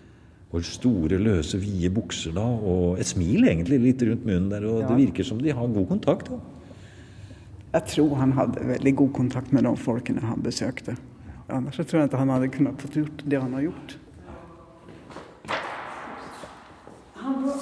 Og 0.56 0.64
store, 0.64 1.18
løse, 1.20 1.58
vide 1.60 1.90
bukser 1.92 2.32
da, 2.32 2.44
og 2.46 3.00
et 3.00 3.08
smil 3.08 3.44
egentlig 3.44 3.76
litt 3.82 4.04
rundt 4.08 4.24
munnen 4.24 4.48
der. 4.48 4.64
Og 4.64 4.86
det 4.86 4.96
virker 5.02 5.26
som 5.28 5.40
de 5.42 5.52
har 5.52 5.74
god 5.74 5.88
kontakt. 5.90 6.30
da. 6.32 6.38
Jeg 7.76 7.84
tror 7.92 8.14
han 8.16 8.32
hadde 8.32 8.62
veldig 8.64 8.94
god 8.96 9.12
kontakt 9.12 9.52
med 9.52 9.66
de 9.68 9.74
folkene 9.76 10.24
han 10.24 10.40
besøkte. 10.40 10.96
Annars 11.52 11.76
tror 11.76 12.00
jeg 12.00 12.08
ikke 12.08 12.22
han 12.22 12.32
hadde 12.32 12.48
kunnet 12.54 12.80
få 12.80 12.88
gjort 13.02 13.24
det 13.28 13.40
han 13.42 13.52
har 13.52 13.66
gjort. 13.66 13.98
Han 17.20 17.42
var, 17.44 17.60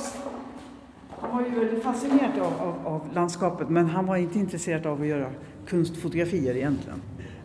han 1.19 1.35
var 1.35 1.43
jo 1.49 1.59
veldig 1.59 1.81
fascinert 1.83 2.39
av, 2.39 2.55
av, 2.69 2.79
av, 2.93 3.11
landskapet, 3.17 3.71
men 3.75 3.91
han 3.91 4.07
var 4.07 4.23
ikke 4.23 4.39
interessert 4.45 4.87
av 4.87 5.03
å 5.03 5.09
gjøre 5.09 5.33
kunstfotografier, 5.69 6.61
egentlig. 6.63 7.01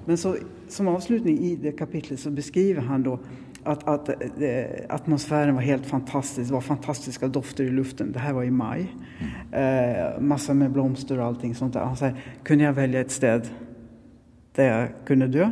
Men 0.05 0.17
så, 0.17 0.35
som 0.69 0.91
avslutning 0.93 1.41
i 1.49 1.55
det 1.59 1.73
kapitlet 1.79 2.21
så 2.21 2.31
beskriver 2.31 2.85
han 2.85 3.07
da 3.07 3.17
at, 3.67 3.83
at 3.87 4.09
eh, 4.41 4.85
atmosfæren 4.89 5.55
var 5.55 5.65
helt 5.65 5.85
fantastisk. 5.85 6.47
Det 6.47 6.55
var 6.55 6.65
fantastiske 6.65 7.27
dofter 7.27 7.67
i 7.67 7.73
luften. 7.73 8.13
Det 8.13 8.21
her 8.23 8.33
var 8.37 8.47
i 8.47 8.53
mai. 8.53 8.87
Eh, 9.51 10.21
masse 10.21 10.53
med 10.53 10.71
blomster 10.73 11.19
og 11.19 11.27
allting 11.27 11.55
sånt. 11.55 11.75
Han 11.75 11.97
sa 11.99 12.13
kunne 12.47 12.67
jeg 12.67 12.77
velge 12.77 13.03
et 13.03 13.15
sted 13.15 13.49
der 14.55 14.69
jeg 14.69 14.91
kunne 15.07 15.29
dø, 15.31 15.45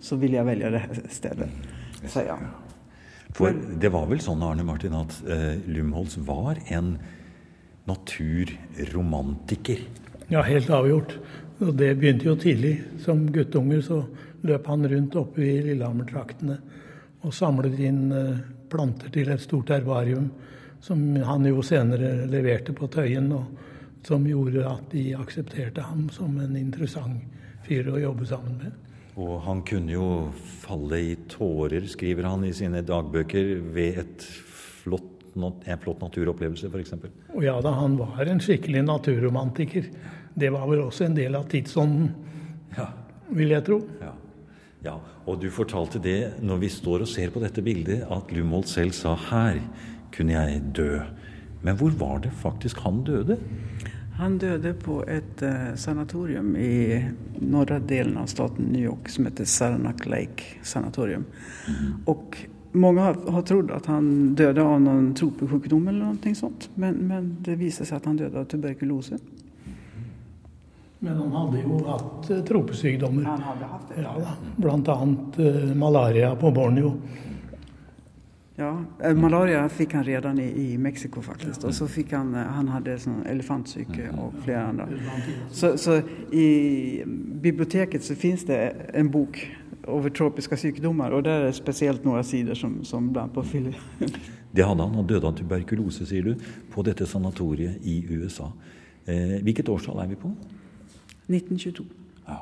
så 0.00 0.16
ville 0.16 0.38
jeg 0.38 0.46
velge 0.46 0.70
det 0.76 0.82
stedet. 1.12 1.48
Så, 2.06 2.22
ja. 2.28 2.36
For 3.36 3.52
det 3.52 3.90
var 3.92 4.06
vel 4.08 4.22
sånn 4.24 4.42
Arne 4.44 4.64
Martin, 4.64 4.94
at 4.96 5.18
eh, 5.28 5.58
Lumholz 5.68 6.16
var 6.24 6.60
en 6.72 6.96
naturromantiker? 7.88 9.82
Ja, 10.28 10.42
helt 10.44 10.70
avgjort. 10.70 11.16
Og 11.64 11.72
det 11.76 11.94
begynte 11.98 12.28
jo 12.28 12.36
tidlig. 12.38 12.76
Som 13.02 13.26
guttunge 13.34 13.80
så 13.82 14.02
løp 14.46 14.68
han 14.70 14.86
rundt 14.88 15.16
oppe 15.18 15.42
i 15.42 15.56
Lillehammer-traktene 15.66 16.58
og 17.26 17.34
samlet 17.34 17.78
inn 17.82 18.04
eh, 18.14 18.42
planter 18.70 19.10
til 19.14 19.32
et 19.32 19.42
stort 19.42 19.72
herbarium, 19.74 20.28
som 20.80 21.00
han 21.26 21.46
jo 21.48 21.62
senere 21.66 22.28
leverte 22.30 22.74
på 22.76 22.86
Tøyen, 22.92 23.32
og 23.34 24.04
som 24.06 24.26
gjorde 24.26 24.62
at 24.68 24.92
de 24.92 25.10
aksepterte 25.18 25.82
ham 25.82 26.06
som 26.14 26.36
en 26.40 26.54
interessant 26.56 27.24
fyr 27.66 27.90
å 27.90 27.98
jobbe 28.00 28.28
sammen 28.28 28.60
med. 28.60 28.76
Og 29.18 29.40
han 29.42 29.64
kunne 29.66 29.90
jo 29.90 30.08
falle 30.62 31.00
i 31.02 31.16
tårer, 31.30 31.88
skriver 31.90 32.28
han 32.28 32.44
i 32.46 32.52
sine 32.54 32.84
dagbøker, 32.86 33.56
ved 33.74 33.98
et 34.04 34.26
flott, 34.84 35.10
en 35.34 35.82
flott 35.82 36.04
naturopplevelse, 36.06 36.70
f.eks. 36.70 36.94
Ja 37.42 37.56
da, 37.64 37.74
han 37.80 37.98
var 37.98 38.30
en 38.30 38.40
skikkelig 38.42 38.84
naturromantiker. 38.86 39.90
Det 40.38 40.52
var 40.54 40.70
vel 40.70 40.84
også 40.86 41.08
en 41.08 41.18
del 41.18 41.34
av 41.34 41.48
tidsånden, 41.50 42.12
ja. 42.78 42.86
vil 43.34 43.56
jeg 43.56 43.66
tro. 43.66 43.82
Ja. 43.98 44.14
Ja, 44.84 44.94
og 45.26 45.40
du 45.42 45.48
fortalte 45.50 45.98
det 46.02 46.38
når 46.44 46.60
vi 46.62 46.70
står 46.70 47.02
og 47.02 47.10
ser 47.10 47.32
på 47.34 47.42
dette 47.42 47.64
bildet, 47.66 48.04
at 48.06 48.30
Lumholt 48.32 48.68
selv 48.70 48.94
sa 48.94 49.14
'her 49.14 49.60
kunne 50.14 50.32
jeg 50.32 50.62
dø'. 50.74 51.02
Men 51.62 51.76
hvor 51.76 51.90
var 51.90 52.18
det 52.18 52.32
faktisk 52.32 52.78
han 52.78 53.04
døde? 53.04 53.38
Han 54.18 54.38
døde 54.38 54.74
på 54.74 55.04
et 55.06 55.42
uh, 55.42 55.76
sanatorium 55.76 56.56
i 56.56 57.04
norra 57.40 57.78
delen 57.78 58.16
av 58.18 58.26
staten 58.26 58.72
New 58.72 58.82
York 58.82 59.08
som 59.08 59.24
heter 59.24 59.44
Saranac 59.44 60.06
Lake 60.06 60.44
sanatorium. 60.62 61.24
Mm. 61.68 61.92
Og 62.06 62.36
mange 62.72 63.00
har, 63.00 63.16
har 63.30 63.42
trodd 63.42 63.70
at 63.70 63.86
han 63.86 64.34
døde 64.34 64.62
av 64.62 64.80
noen 64.82 65.12
tropesykdom 65.14 65.86
eller 65.88 66.12
noe 66.12 66.34
sånt, 66.34 66.68
men, 66.74 66.98
men, 67.08 67.36
det 67.46 67.56
viser 67.60 67.86
seg 67.88 68.00
at 68.00 68.08
han 68.10 68.18
døde 68.18 68.42
av 68.42 68.48
tuberkulose. 68.50 69.20
Men 70.98 71.16
han 71.16 71.32
hadde 71.32 71.62
jo 71.62 71.78
hatt 71.86 72.30
uh, 72.30 72.42
tropesykdommer. 72.44 73.24
Han 73.24 73.42
hadde 73.42 73.70
hatt 73.70 73.88
det, 73.94 74.02
ja. 74.02 74.14
da. 74.18 74.34
Blant 74.56 74.88
annet 74.88 75.38
uh, 75.38 75.74
malaria 75.78 76.34
på 76.36 76.50
Borneo. 76.50 76.94
Ja, 78.58 78.72
uh, 79.04 79.14
malaria 79.14 79.62
fikk 79.70 79.94
han 79.94 80.04
redan 80.04 80.40
i, 80.42 80.48
i 80.72 80.78
Mexico 80.78 81.22
faktisk. 81.22 81.68
Og 81.68 81.74
så 81.74 81.86
fikk 81.86 82.16
han 82.18 82.34
Han 82.34 82.72
hadde 82.74 82.98
sånn 82.98 83.22
elefantsyke 83.30 84.10
og 84.18 84.34
flere 84.42 84.64
andre. 84.72 84.88
Så, 85.54 85.76
så 85.78 86.00
i 86.34 87.04
biblioteket 87.46 88.02
så 88.02 88.18
fins 88.18 88.42
det 88.48 88.58
en 88.98 89.10
bok 89.14 89.38
over 89.88 90.10
tropiske 90.10 90.56
sykdommer, 90.58 91.14
og 91.14 91.24
der 91.24 91.44
er 91.44 91.46
det 91.48 91.56
spesielt 91.56 92.04
noen 92.04 92.26
sider 92.26 92.58
som, 92.58 92.80
som 92.84 93.06
blant 93.12 93.32
på 93.32 93.44
fyller. 93.46 93.78
det 94.56 94.66
hadde 94.66 94.82
han. 94.82 94.98
Han 94.98 95.06
døde 95.08 95.30
av 95.30 95.38
tuberkulose, 95.38 96.06
sier 96.08 96.26
du, 96.26 96.48
på 96.74 96.84
dette 96.86 97.06
sanatoriet 97.08 97.86
i 97.86 98.00
USA. 98.10 98.50
Eh, 99.08 99.38
hvilket 99.46 99.70
årstall 99.72 100.02
er 100.02 100.10
vi 100.10 100.18
på? 100.20 100.34
1922. 101.28 101.86
Ja. 102.28 102.38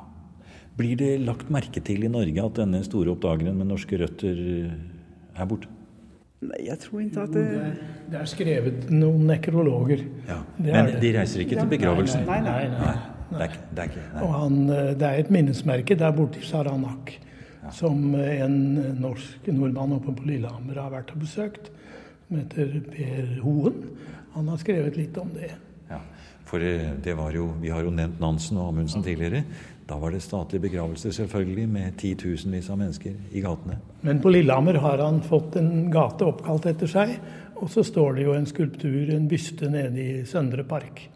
Blir 0.77 0.99
det 1.01 1.13
lagt 1.25 1.51
merke 1.53 1.83
til 1.85 2.05
i 2.07 2.13
Norge 2.13 2.45
at 2.45 2.61
denne 2.61 2.83
store 2.87 3.15
oppdageren 3.15 3.59
med 3.59 3.71
norske 3.71 3.99
røtter 4.01 4.39
eh, 4.39 5.37
er 5.37 5.51
borte? 5.51 5.73
Nei, 6.47 6.67
jeg 6.67 6.79
tror 6.83 7.01
ikke 7.01 7.23
at 7.25 7.33
det 7.33 7.45
Det 8.13 8.19
er 8.21 8.27
skrevet 8.29 8.91
noen 8.93 9.25
nekrologer. 9.31 10.03
Ja. 10.29 10.43
Men 10.61 10.93
de 11.01 11.13
reiser 11.17 11.43
ikke 11.43 11.57
til 11.59 11.71
begravelsen? 11.71 12.27
Nei, 12.29 12.41
nei. 12.45 12.59
nei, 12.71 12.81
nei. 12.81 12.97
Det 13.27 13.43
er, 13.43 13.55
det, 13.75 13.83
er 13.83 13.89
ikke, 13.91 14.03
Og 14.23 14.35
han, 14.37 14.59
eh, 14.71 14.91
det 14.95 15.07
er 15.07 15.23
et 15.23 15.31
minnesmerke 15.35 15.97
der 15.99 16.13
borte 16.15 16.39
i 16.39 16.47
Saranak 16.47 17.11
ja. 17.67 17.73
som 17.75 18.15
en 18.15 18.59
norsk 19.01 19.49
nordmann 19.51 19.97
oppe 19.97 20.15
på 20.15 20.29
Lillehammer 20.29 20.79
har 20.79 20.93
vært 20.95 21.11
og 21.17 21.25
besøkt. 21.25 21.73
Som 22.27 22.39
heter 22.39 22.77
Per 22.93 23.33
Hoen. 23.43 23.81
Han 24.37 24.53
har 24.53 24.61
skrevet 24.63 24.99
litt 24.99 25.19
om 25.19 25.33
det. 25.35 25.55
Ja. 25.91 26.01
For 26.47 26.63
eh, 26.63 26.93
det 27.03 27.17
var 27.19 27.35
jo, 27.35 27.51
Vi 27.61 27.71
har 27.75 27.83
jo 27.83 27.91
nevnt 27.91 28.21
Nansen 28.23 28.59
og 28.61 28.71
Amundsen 28.71 29.03
tidligere. 29.03 29.43
Da 29.87 29.99
var 30.03 30.11
det 30.11 30.23
statlig 30.23 30.61
begravelse, 30.61 31.13
selvfølgelig, 31.15 31.69
med 31.71 31.97
titusenvis 31.99 32.71
av 32.71 32.79
mennesker 32.81 33.15
i 33.33 33.43
gatene. 33.43 33.79
Men 34.03 34.21
på 34.23 34.33
Lillehammer 34.35 34.81
har 34.83 34.99
han 34.99 35.21
fått 35.23 35.59
en 35.61 35.91
gate 35.95 36.27
oppkalt 36.27 36.67
etter 36.67 36.91
seg. 36.91 37.15
Og 37.57 37.71
så 37.73 37.85
står 37.87 38.19
det 38.19 38.27
jo 38.27 38.35
en 38.37 38.49
skulptur, 38.51 39.15
en 39.15 39.29
byste, 39.31 39.71
nede 39.71 40.03
i 40.03 40.25
Søndre 40.27 40.65
Park. 40.67 41.07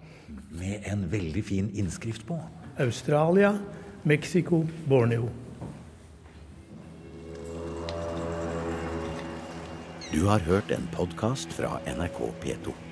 Med 0.55 0.87
en 0.91 1.05
veldig 1.11 1.45
fin 1.45 1.71
innskrift 1.75 2.27
på. 2.27 2.39
Australia, 2.81 3.57
Mexico, 4.03 4.65
Borneo. 4.89 5.29
Du 10.11 10.25
har 10.27 10.39
hørt 10.47 10.71
en 10.71 10.89
podkast 10.95 11.53
fra 11.55 11.79
NRK 11.87 12.23
P2. 12.43 12.89